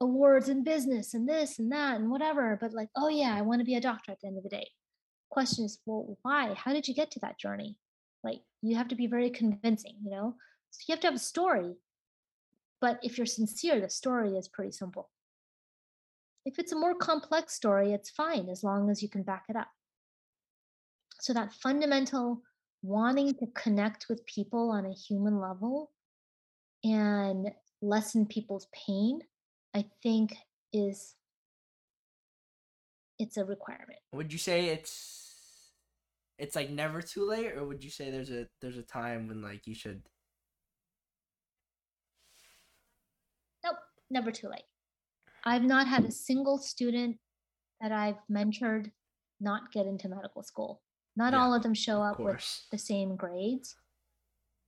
awards 0.02 0.50
in 0.50 0.64
business 0.64 1.14
and 1.14 1.30
this 1.30 1.60
and 1.60 1.72
that 1.72 1.98
and 2.00 2.10
whatever, 2.10 2.58
but 2.60 2.74
like, 2.74 2.90
oh 2.98 3.08
yeah, 3.08 3.36
I 3.36 3.42
want 3.44 3.60
to 3.60 3.66
be 3.66 3.76
a 3.76 3.82
doctor 3.82 4.12
at 4.12 4.18
the 4.20 4.28
end 4.28 4.38
of 4.38 4.44
the 4.44 4.50
day. 4.50 4.68
Question 5.32 5.66
is, 5.66 5.80
well, 5.86 6.18
why? 6.22 6.54
How 6.54 6.74
did 6.74 6.88
you 6.88 6.94
get 6.94 7.10
to 7.12 7.20
that 7.22 7.40
journey? 7.40 7.78
Like, 8.24 8.42
you 8.62 8.76
have 8.76 8.90
to 8.90 8.96
be 8.96 9.08
very 9.08 9.30
convincing, 9.30 9.96
you 10.04 10.12
know? 10.12 10.36
So 10.72 10.84
you 10.88 10.94
have 10.94 11.00
to 11.02 11.08
have 11.08 11.16
a 11.16 11.20
story. 11.20 11.76
But 12.82 13.00
if 13.02 13.18
you're 13.18 13.26
sincere, 13.26 13.80
the 13.80 13.90
story 13.90 14.38
is 14.38 14.50
pretty 14.50 14.72
simple. 14.72 15.10
If 16.46 16.60
it's 16.60 16.74
a 16.74 16.78
more 16.78 16.96
complex 16.96 17.54
story, 17.54 17.94
it's 17.94 18.10
fine 18.10 18.50
as 18.50 18.64
long 18.64 18.90
as 18.90 19.02
you 19.02 19.08
can 19.10 19.24
back 19.24 19.46
it 19.48 19.56
up. 19.56 19.70
So, 21.20 21.34
that 21.34 21.54
fundamental 21.54 22.42
wanting 22.82 23.36
to 23.36 23.48
connect 23.56 24.08
with 24.10 24.26
people 24.26 24.72
on 24.72 24.86
a 24.86 24.94
human 24.94 25.40
level 25.40 25.92
and 26.84 27.52
lessen 27.82 28.26
people's 28.26 28.68
pain, 28.74 29.22
I 29.76 29.86
think 30.02 30.36
is 30.74 31.16
it's 33.22 33.38
a 33.38 33.46
requirement. 33.46 34.00
Would 34.14 34.34
you 34.34 34.40
say 34.40 34.70
it's 34.70 35.72
it's 36.38 36.56
like 36.56 36.72
never 36.72 37.02
too 37.02 37.28
late, 37.28 37.54
or 37.54 37.66
would 37.66 37.84
you 37.84 37.92
say 37.92 38.10
there's 38.10 38.32
a 38.32 38.48
there's 38.62 38.78
a 38.78 38.84
time 38.84 39.28
when 39.28 39.42
like 39.42 39.68
you 39.68 39.76
should? 39.76 40.02
Nope, 43.64 43.76
never 44.10 44.32
too 44.32 44.50
late. 44.50 44.64
I've 45.46 45.64
not 45.64 45.88
had 45.88 46.04
a 46.06 46.12
single 46.12 46.58
student 46.58 47.18
that 47.80 47.92
I've 47.92 48.18
mentored 48.32 48.92
not 49.40 49.72
get 49.72 49.86
into 49.86 50.10
medical 50.10 50.44
school. 50.44 50.82
Not 51.16 51.34
Yeah, 51.34 51.42
all 51.42 51.54
of 51.54 51.64
them 51.64 51.74
show 51.74 52.02
up 52.02 52.20
with 52.20 52.66
the 52.72 52.78
same 52.78 53.16
grades 53.16 53.76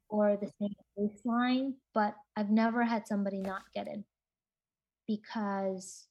or 0.09 0.37
the 0.37 0.51
same 0.59 0.75
baseline, 0.97 1.73
but 1.93 2.15
I've 2.35 2.51
never 2.51 2.83
had 2.83 3.07
somebody 3.07 3.41
not 3.41 3.61
get 3.73 3.87
in 3.87 4.03
because 5.07 6.07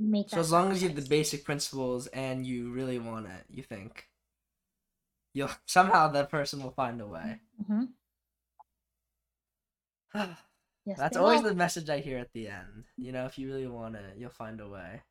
make 0.00 0.30
So 0.30 0.40
as 0.40 0.50
long 0.52 0.70
as 0.72 0.82
you 0.82 0.88
have 0.88 0.96
the 0.96 1.08
basic 1.08 1.44
principles 1.44 2.06
and 2.08 2.46
you 2.46 2.72
really 2.72 2.98
want 2.98 3.26
it, 3.26 3.44
you 3.50 3.62
think 3.62 4.08
you'll 5.34 5.50
somehow 5.66 6.08
that 6.08 6.30
person 6.30 6.62
will 6.62 6.70
find 6.70 7.00
a 7.00 7.06
way. 7.06 7.40
Mhm. 7.58 7.94
Yes, 10.86 10.98
That's 10.98 11.16
always 11.16 11.42
will. 11.42 11.50
the 11.50 11.54
message 11.54 11.90
I 11.90 11.98
hear 12.00 12.18
at 12.18 12.32
the 12.32 12.48
end. 12.48 12.84
You 12.96 13.12
know, 13.12 13.26
if 13.26 13.38
you 13.38 13.48
really 13.48 13.66
want 13.66 13.96
it, 13.96 14.16
you'll 14.16 14.30
find 14.30 14.60
a 14.60 14.68
way. 14.68 15.02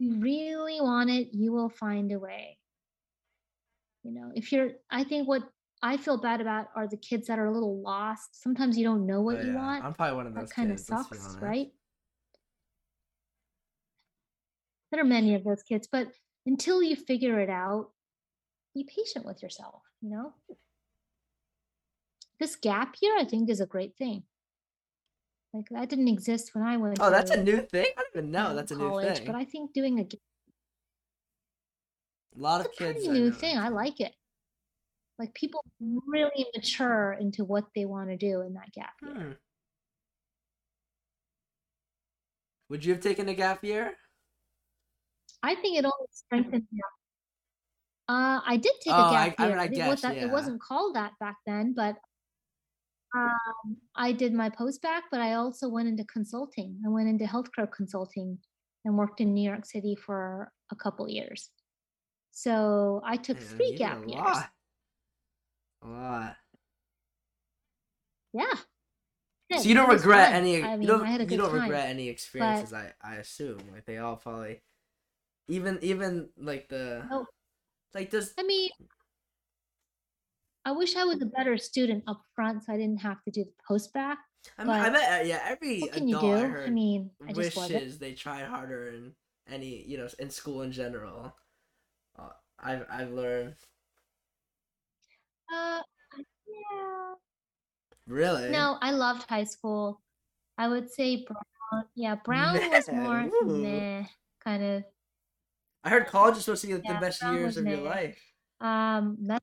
If 0.00 0.06
you 0.06 0.20
really 0.20 0.80
want 0.80 1.10
it, 1.10 1.32
you 1.32 1.52
will 1.52 1.68
find 1.68 2.10
a 2.12 2.18
way. 2.18 2.58
You 4.02 4.12
know, 4.12 4.32
if 4.34 4.52
you're, 4.52 4.72
I 4.90 5.04
think 5.04 5.28
what 5.28 5.42
I 5.82 5.96
feel 5.96 6.18
bad 6.18 6.40
about 6.40 6.68
are 6.76 6.86
the 6.86 6.96
kids 6.96 7.26
that 7.28 7.38
are 7.38 7.46
a 7.46 7.52
little 7.52 7.80
lost. 7.80 8.42
Sometimes 8.42 8.76
you 8.76 8.84
don't 8.84 9.06
know 9.06 9.18
oh, 9.18 9.22
what 9.22 9.38
Oh, 9.38 9.42
you 9.42 9.48
yeah. 9.48 9.54
want. 9.56 9.84
I'm 9.84 9.94
probably 9.94 10.16
one 10.16 10.26
of 10.26 10.34
those 10.34 10.48
that 10.48 10.54
kind 10.54 10.70
of 10.70 10.78
sucks, 10.80 11.36
right? 11.40 11.68
There 14.90 15.00
are 15.00 15.04
many 15.04 15.34
of 15.34 15.44
those 15.44 15.62
kids, 15.62 15.88
but 15.90 16.08
until 16.46 16.82
you 16.82 16.96
figure 16.96 17.40
it 17.40 17.48
out, 17.48 17.90
be 18.74 18.84
patient 18.84 19.24
with 19.24 19.42
yourself, 19.42 19.82
you 20.00 20.10
know? 20.10 20.34
This 22.38 22.56
gap 22.56 22.96
year, 23.00 23.16
I 23.18 23.24
think, 23.24 23.48
is 23.48 23.60
a 23.60 23.66
great 23.66 23.96
thing. 23.96 24.24
Like 25.52 25.68
that 25.70 25.88
didn't 25.88 26.08
exist 26.08 26.54
when 26.54 26.64
I 26.64 26.76
went 26.76 26.98
Oh, 27.00 27.10
that's 27.10 27.30
a 27.30 27.42
new 27.42 27.60
thing. 27.62 27.86
I 27.96 28.02
don't 28.02 28.08
even 28.14 28.30
know. 28.30 28.48
Uh, 28.48 28.54
that's 28.54 28.70
a 28.72 28.76
new 28.76 29.00
thing. 29.00 29.26
but 29.26 29.34
I 29.34 29.44
think 29.44 29.72
doing 29.72 29.98
a 29.98 30.06
lot 32.36 32.60
it's 32.60 32.68
of 32.68 32.74
a 32.74 32.76
kids. 32.76 33.06
pretty 33.06 33.08
new 33.08 33.30
thing. 33.32 33.58
I 33.58 33.68
like 33.68 34.00
it. 34.00 34.14
Like 35.20 35.34
people 35.34 35.62
really 36.06 36.46
mature 36.56 37.12
into 37.20 37.44
what 37.44 37.64
they 37.76 37.84
want 37.84 38.08
to 38.08 38.16
do 38.16 38.40
in 38.40 38.54
that 38.54 38.72
gap 38.72 38.94
year. 39.02 39.14
Hmm. 39.14 39.32
Would 42.70 42.86
you 42.86 42.94
have 42.94 43.02
taken 43.02 43.28
a 43.28 43.34
gap 43.34 43.62
year? 43.62 43.92
I 45.42 45.56
think 45.56 45.76
it 45.78 45.84
only 45.84 46.06
strengthens 46.10 46.64
you. 46.72 46.82
Uh, 48.08 48.40
I 48.46 48.56
did 48.56 48.72
take 48.82 48.94
Oh, 48.94 48.96
a 48.96 49.02
I- 49.08 49.28
gap 49.28 49.34
I 49.40 49.42
mean, 49.42 49.50
year. 49.50 49.60
I 49.60 49.64
It, 49.66 49.74
guess, 49.74 49.88
was 49.90 50.00
that, 50.00 50.16
yeah. 50.16 50.24
it 50.24 50.30
wasn't 50.30 50.60
called 50.62 50.96
that 50.96 51.12
back 51.20 51.36
then, 51.46 51.74
but 51.74 51.96
um, 53.14 53.76
I 53.94 54.12
did 54.12 54.32
my 54.32 54.48
post-bac, 54.48 55.04
but 55.10 55.20
I 55.20 55.34
also 55.34 55.68
went 55.68 55.88
into 55.88 56.04
consulting. 56.04 56.80
I 56.86 56.88
went 56.88 57.08
into 57.10 57.26
healthcare 57.26 57.70
consulting 57.70 58.38
and 58.86 58.96
worked 58.96 59.20
in 59.20 59.34
New 59.34 59.46
York 59.46 59.66
City 59.66 59.96
for 59.96 60.50
a 60.72 60.76
couple 60.76 61.08
years. 61.10 61.50
So 62.30 63.02
I 63.04 63.16
took 63.18 63.38
Man, 63.38 63.46
three 63.48 63.76
gap 63.76 63.98
years. 64.06 64.14
lot. 64.22 64.48
A 65.82 65.88
lot. 65.88 66.36
Yeah. 68.32 68.54
So 69.58 69.68
you 69.68 69.74
don't 69.74 69.88
regret 69.90 70.32
any. 70.32 70.62
I 70.62 70.72
you 70.74 70.78
mean, 70.78 70.88
don't. 70.88 71.02
I 71.02 71.10
had 71.10 71.20
a 71.22 71.24
you 71.24 71.36
don't 71.36 71.50
time. 71.50 71.62
regret 71.62 71.88
any 71.88 72.08
experiences. 72.08 72.72
I 72.72 72.92
I 73.02 73.16
assume 73.16 73.58
like 73.72 73.84
they 73.84 73.98
all 73.98 74.16
probably, 74.16 74.60
even 75.48 75.78
even 75.82 76.28
like 76.38 76.68
the 76.68 77.04
Oh. 77.10 77.26
like 77.92 78.10
this. 78.10 78.32
I 78.38 78.44
mean, 78.44 78.70
I 80.64 80.72
wish 80.72 80.94
I 80.94 81.04
was 81.04 81.20
a 81.20 81.26
better 81.26 81.56
student 81.58 82.04
up 82.06 82.22
front 82.36 82.62
so 82.64 82.72
I 82.72 82.76
didn't 82.76 83.00
have 83.00 83.22
to 83.24 83.30
do 83.32 83.44
the 83.44 83.52
post-bac. 83.66 84.18
I, 84.56 84.64
mean, 84.64 84.70
I 84.72 84.84
but 84.84 84.92
bet 84.92 85.20
uh, 85.20 85.24
yeah. 85.24 85.40
Every 85.46 85.80
What 85.80 85.92
can 85.92 86.08
you 86.08 86.20
do? 86.20 86.32
I 86.32 86.64
I, 86.66 86.70
mean, 86.70 87.10
I 87.26 87.32
just 87.32 87.56
wishes 87.56 87.98
they 87.98 88.12
tried 88.12 88.44
harder 88.44 88.90
in 88.90 89.12
any 89.50 89.84
you 89.84 89.98
know 89.98 90.08
in 90.20 90.30
school 90.30 90.62
in 90.62 90.70
general. 90.70 91.34
Uh, 92.16 92.28
I've 92.60 92.86
I've 92.88 93.10
learned 93.10 93.56
Uh, 95.54 95.80
yeah. 96.46 97.14
really. 98.06 98.50
No, 98.50 98.78
I 98.80 98.90
loved 98.92 99.28
high 99.28 99.44
school. 99.44 100.00
I 100.58 100.68
would 100.68 100.90
say 100.90 101.24
Brown. 101.26 101.84
Yeah, 101.94 102.16
Brown 102.16 102.54
was 102.70 102.88
more 102.92 103.28
meh, 103.44 104.04
kind 104.44 104.62
of. 104.62 104.84
I 105.84 105.88
heard 105.90 106.06
college 106.06 106.36
is 106.36 106.44
supposed 106.44 106.62
to 106.62 106.66
be 106.68 106.74
the 106.74 106.82
Yeah, 106.84 107.00
best 107.00 107.20
Brown 107.20 107.36
years 107.36 107.56
of 107.56 107.66
your 107.66 107.78
life. 107.78 108.18
Um, 108.60 109.16
that 109.22 109.42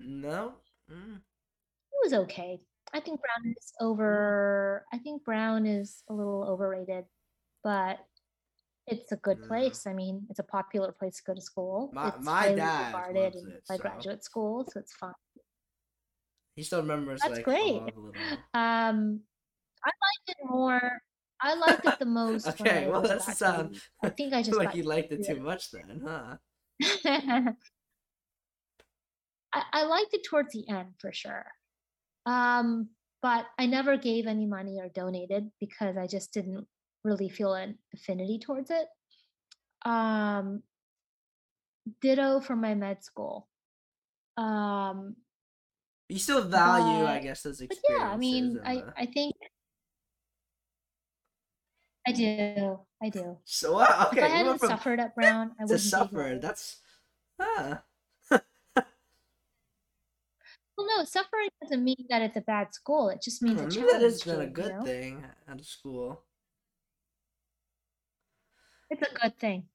No. 0.00 0.54
Mm. 0.90 1.16
it 1.16 1.98
was 2.02 2.12
okay. 2.14 2.60
I 2.92 3.00
think 3.00 3.20
Brown 3.20 3.54
is 3.56 3.72
over. 3.80 4.86
I 4.92 4.98
think 4.98 5.22
Brown 5.24 5.66
is 5.66 6.02
a 6.08 6.14
little 6.14 6.42
overrated, 6.44 7.04
but 7.62 7.98
it's 8.88 9.12
a 9.12 9.16
good 9.16 9.38
Yeah. 9.42 9.48
place. 9.48 9.86
I 9.86 9.92
mean, 9.92 10.26
it's 10.30 10.38
a 10.38 10.44
popular 10.44 10.92
place 10.92 11.16
to 11.18 11.22
go 11.24 11.34
to 11.34 11.40
school. 11.40 11.90
My- 11.92 12.08
it's 12.08 12.24
my 12.24 12.40
highly 12.42 12.56
dad 12.56 12.86
regarded 12.94 13.34
loves 13.34 13.46
it, 13.46 13.64
by 13.68 13.76
so- 13.76 13.82
graduate 13.82 14.24
school, 14.24 14.66
so 14.70 14.80
it's 14.80 14.94
fun. 14.94 15.14
He 16.56 16.62
still 16.64 16.80
remembers 16.80 17.20
That's 17.20 17.34
like 17.36 17.44
great. 17.44 17.80
all 17.80 17.88
of 17.88 17.94
the 17.94 18.00
little. 18.00 18.12
Um, 18.54 19.20
I 19.84 19.90
liked 20.06 20.28
it 20.28 20.36
more. 20.44 21.00
I 21.40 21.54
liked 21.54 21.86
it 21.86 21.98
the 22.00 22.04
most. 22.20 22.48
Okay, 22.48 22.88
well, 22.90 23.02
back 23.02 23.20
sound. 23.20 23.80
I 24.02 24.08
think 24.10 24.32
I 24.34 24.42
just 24.42 24.56
like 24.58 24.74
you 24.74 24.82
liked 24.82 25.12
it 25.12 25.24
too 25.24 25.36
to 25.36 25.40
much 25.40 25.70
then, 25.70 26.02
huh? 26.04 26.36
I, 29.52 29.62
I 29.72 29.84
liked 29.84 30.12
it 30.14 30.24
towards 30.24 30.52
the 30.52 30.68
end 30.68 30.94
for 30.98 31.12
sure. 31.12 31.46
Um, 32.26 32.88
but 33.22 33.46
I 33.58 33.66
never 33.66 33.96
gave 33.96 34.26
any 34.26 34.46
money 34.46 34.78
or 34.80 34.88
donated 34.88 35.50
because 35.60 35.96
I 35.96 36.06
just 36.06 36.32
didn't 36.32 36.66
really 37.08 37.28
feel 37.28 37.54
an 37.54 37.78
affinity 37.94 38.38
towards 38.38 38.70
it. 38.70 38.86
Um, 39.84 40.62
ditto 42.00 42.40
for 42.40 42.54
my 42.54 42.74
med 42.74 43.02
school. 43.02 43.48
Um, 44.36 45.16
You 46.08 46.18
still 46.18 46.44
value, 46.44 47.04
I 47.06 47.18
guess, 47.18 47.42
those 47.42 47.58
but 47.58 47.72
experiences. 47.72 48.04
yeah, 48.04 48.12
I 48.12 48.16
mean, 48.16 48.60
I, 48.64 48.74
the- 48.76 48.92
I 48.96 49.06
think 49.06 49.34
I 52.06 52.12
do. 52.12 52.78
I 53.02 53.08
do. 53.10 53.36
So 53.44 53.74
wow, 53.78 54.08
okay, 54.12 54.18
if 54.20 54.24
I 54.24 54.28
hadn't 54.28 54.58
from 54.58 54.68
suffered 54.68 55.00
at 55.00 55.14
Brown, 55.18 55.52
I 55.60 55.64
be 55.66 55.76
suffer. 55.78 56.38
That's 56.40 56.80
huh. 57.40 57.78
Well, 60.78 60.86
no, 60.96 61.04
suffering 61.04 61.48
doesn't 61.60 61.82
mean 61.82 62.06
that 62.08 62.22
it's 62.22 62.36
a 62.36 62.40
bad 62.40 62.72
school. 62.72 63.08
It 63.08 63.20
just 63.20 63.42
means 63.42 63.60
it 63.76 63.86
that 63.90 64.00
has 64.00 64.22
been 64.22 64.36
a 64.36 64.42
you, 64.42 64.46
you 64.46 64.54
good 64.54 64.72
know? 64.78 64.82
thing 64.84 65.24
out 65.50 65.58
of 65.58 65.66
school. 65.66 66.22
It's 68.90 69.02
a 69.02 69.14
good 69.14 69.38
thing. 69.38 69.68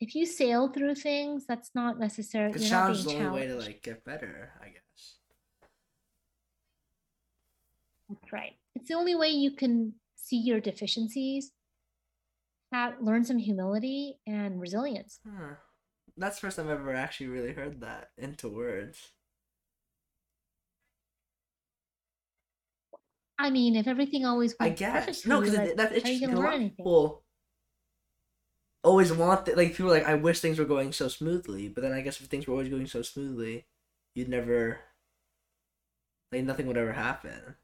If 0.00 0.14
you 0.14 0.26
sail 0.26 0.68
through 0.68 0.94
things, 0.96 1.46
that's 1.46 1.74
not 1.74 1.98
necessarily 1.98 2.52
Because 2.52 2.68
challenge 2.68 2.98
is 2.98 3.04
the 3.04 3.10
only 3.12 3.40
way 3.40 3.46
to 3.46 3.56
like 3.56 3.82
get 3.82 4.04
better, 4.04 4.52
I 4.60 4.68
guess. 4.68 5.16
That's 8.08 8.32
right. 8.32 8.54
It's 8.74 8.88
the 8.88 8.94
only 8.94 9.14
way 9.14 9.28
you 9.28 9.50
can 9.52 9.94
see 10.16 10.36
your 10.38 10.60
deficiencies, 10.60 11.52
have, 12.72 13.00
learn 13.00 13.24
some 13.24 13.38
humility 13.38 14.18
and 14.26 14.60
resilience. 14.60 15.20
Huh. 15.26 15.56
That's 16.16 16.36
the 16.36 16.40
first 16.46 16.56
time 16.56 16.68
I've 16.68 16.80
ever 16.80 16.94
actually 16.94 17.28
really 17.28 17.52
heard 17.52 17.80
that 17.82 18.10
into 18.16 18.48
words. 18.48 19.12
I 23.38 23.50
mean, 23.50 23.76
if 23.76 23.86
everything 23.86 24.24
always 24.26 24.54
I 24.60 24.70
guess 24.70 25.24
no, 25.26 25.40
because 25.40 25.54
that's 25.74 25.92
how 26.02 26.08
are 26.08 26.12
you 26.12 26.20
interesting. 26.20 26.20
'cause 26.20 26.20
gonna 26.20 26.40
A 26.40 26.40
learn 26.40 26.46
lot 26.46 26.54
of 26.54 26.60
anything? 26.60 26.76
people 26.84 27.25
always 28.86 29.12
want 29.12 29.44
that. 29.46 29.56
Like 29.56 29.74
people 29.74 29.90
are 29.92 29.98
like, 29.98 30.06
I 30.06 30.14
wish 30.14 30.40
things 30.40 30.58
were 30.58 30.64
going 30.64 30.92
so 30.92 31.08
smoothly, 31.08 31.68
but 31.68 31.82
then 31.82 31.92
I 31.92 32.00
guess 32.00 32.20
if 32.20 32.26
things 32.26 32.46
were 32.46 32.52
always 32.52 32.68
going 32.68 32.86
so 32.86 33.02
smoothly, 33.02 33.66
you'd 34.14 34.28
never 34.28 34.80
like 36.32 36.44
nothing 36.44 36.66
would 36.66 36.76
ever 36.76 36.92
happen. 36.92 37.56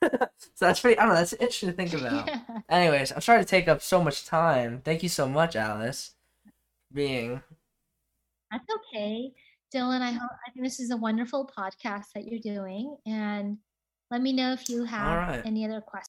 so 0.02 0.28
that's 0.58 0.80
pretty. 0.80 0.98
I 0.98 1.04
don't 1.04 1.14
know. 1.14 1.20
That's 1.20 1.34
interesting 1.34 1.70
to 1.70 1.74
think 1.74 1.92
about. 2.00 2.26
yeah. 2.26 2.40
Anyways, 2.68 3.12
I'm 3.12 3.20
sorry 3.20 3.40
to 3.40 3.44
take 3.44 3.68
up 3.68 3.82
so 3.82 4.02
much 4.02 4.24
time. 4.24 4.80
Thank 4.84 5.02
you 5.02 5.08
so 5.08 5.28
much, 5.28 5.54
Alice, 5.54 6.12
being. 6.92 7.42
That's 8.50 8.64
okay. 8.76 9.32
Dylan, 9.74 10.02
I 10.02 10.12
hope 10.12 10.30
I 10.46 10.50
think 10.52 10.64
this 10.64 10.78
is 10.78 10.92
a 10.92 10.96
wonderful 10.96 11.50
podcast 11.56 12.06
that 12.14 12.24
you're 12.24 12.40
doing, 12.40 12.96
and 13.06 13.58
let 14.10 14.22
me 14.22 14.32
know 14.32 14.52
if 14.52 14.68
you 14.68 14.84
have 14.84 15.28
right. 15.28 15.42
any 15.44 15.64
other 15.64 15.80
questions. 15.80 16.02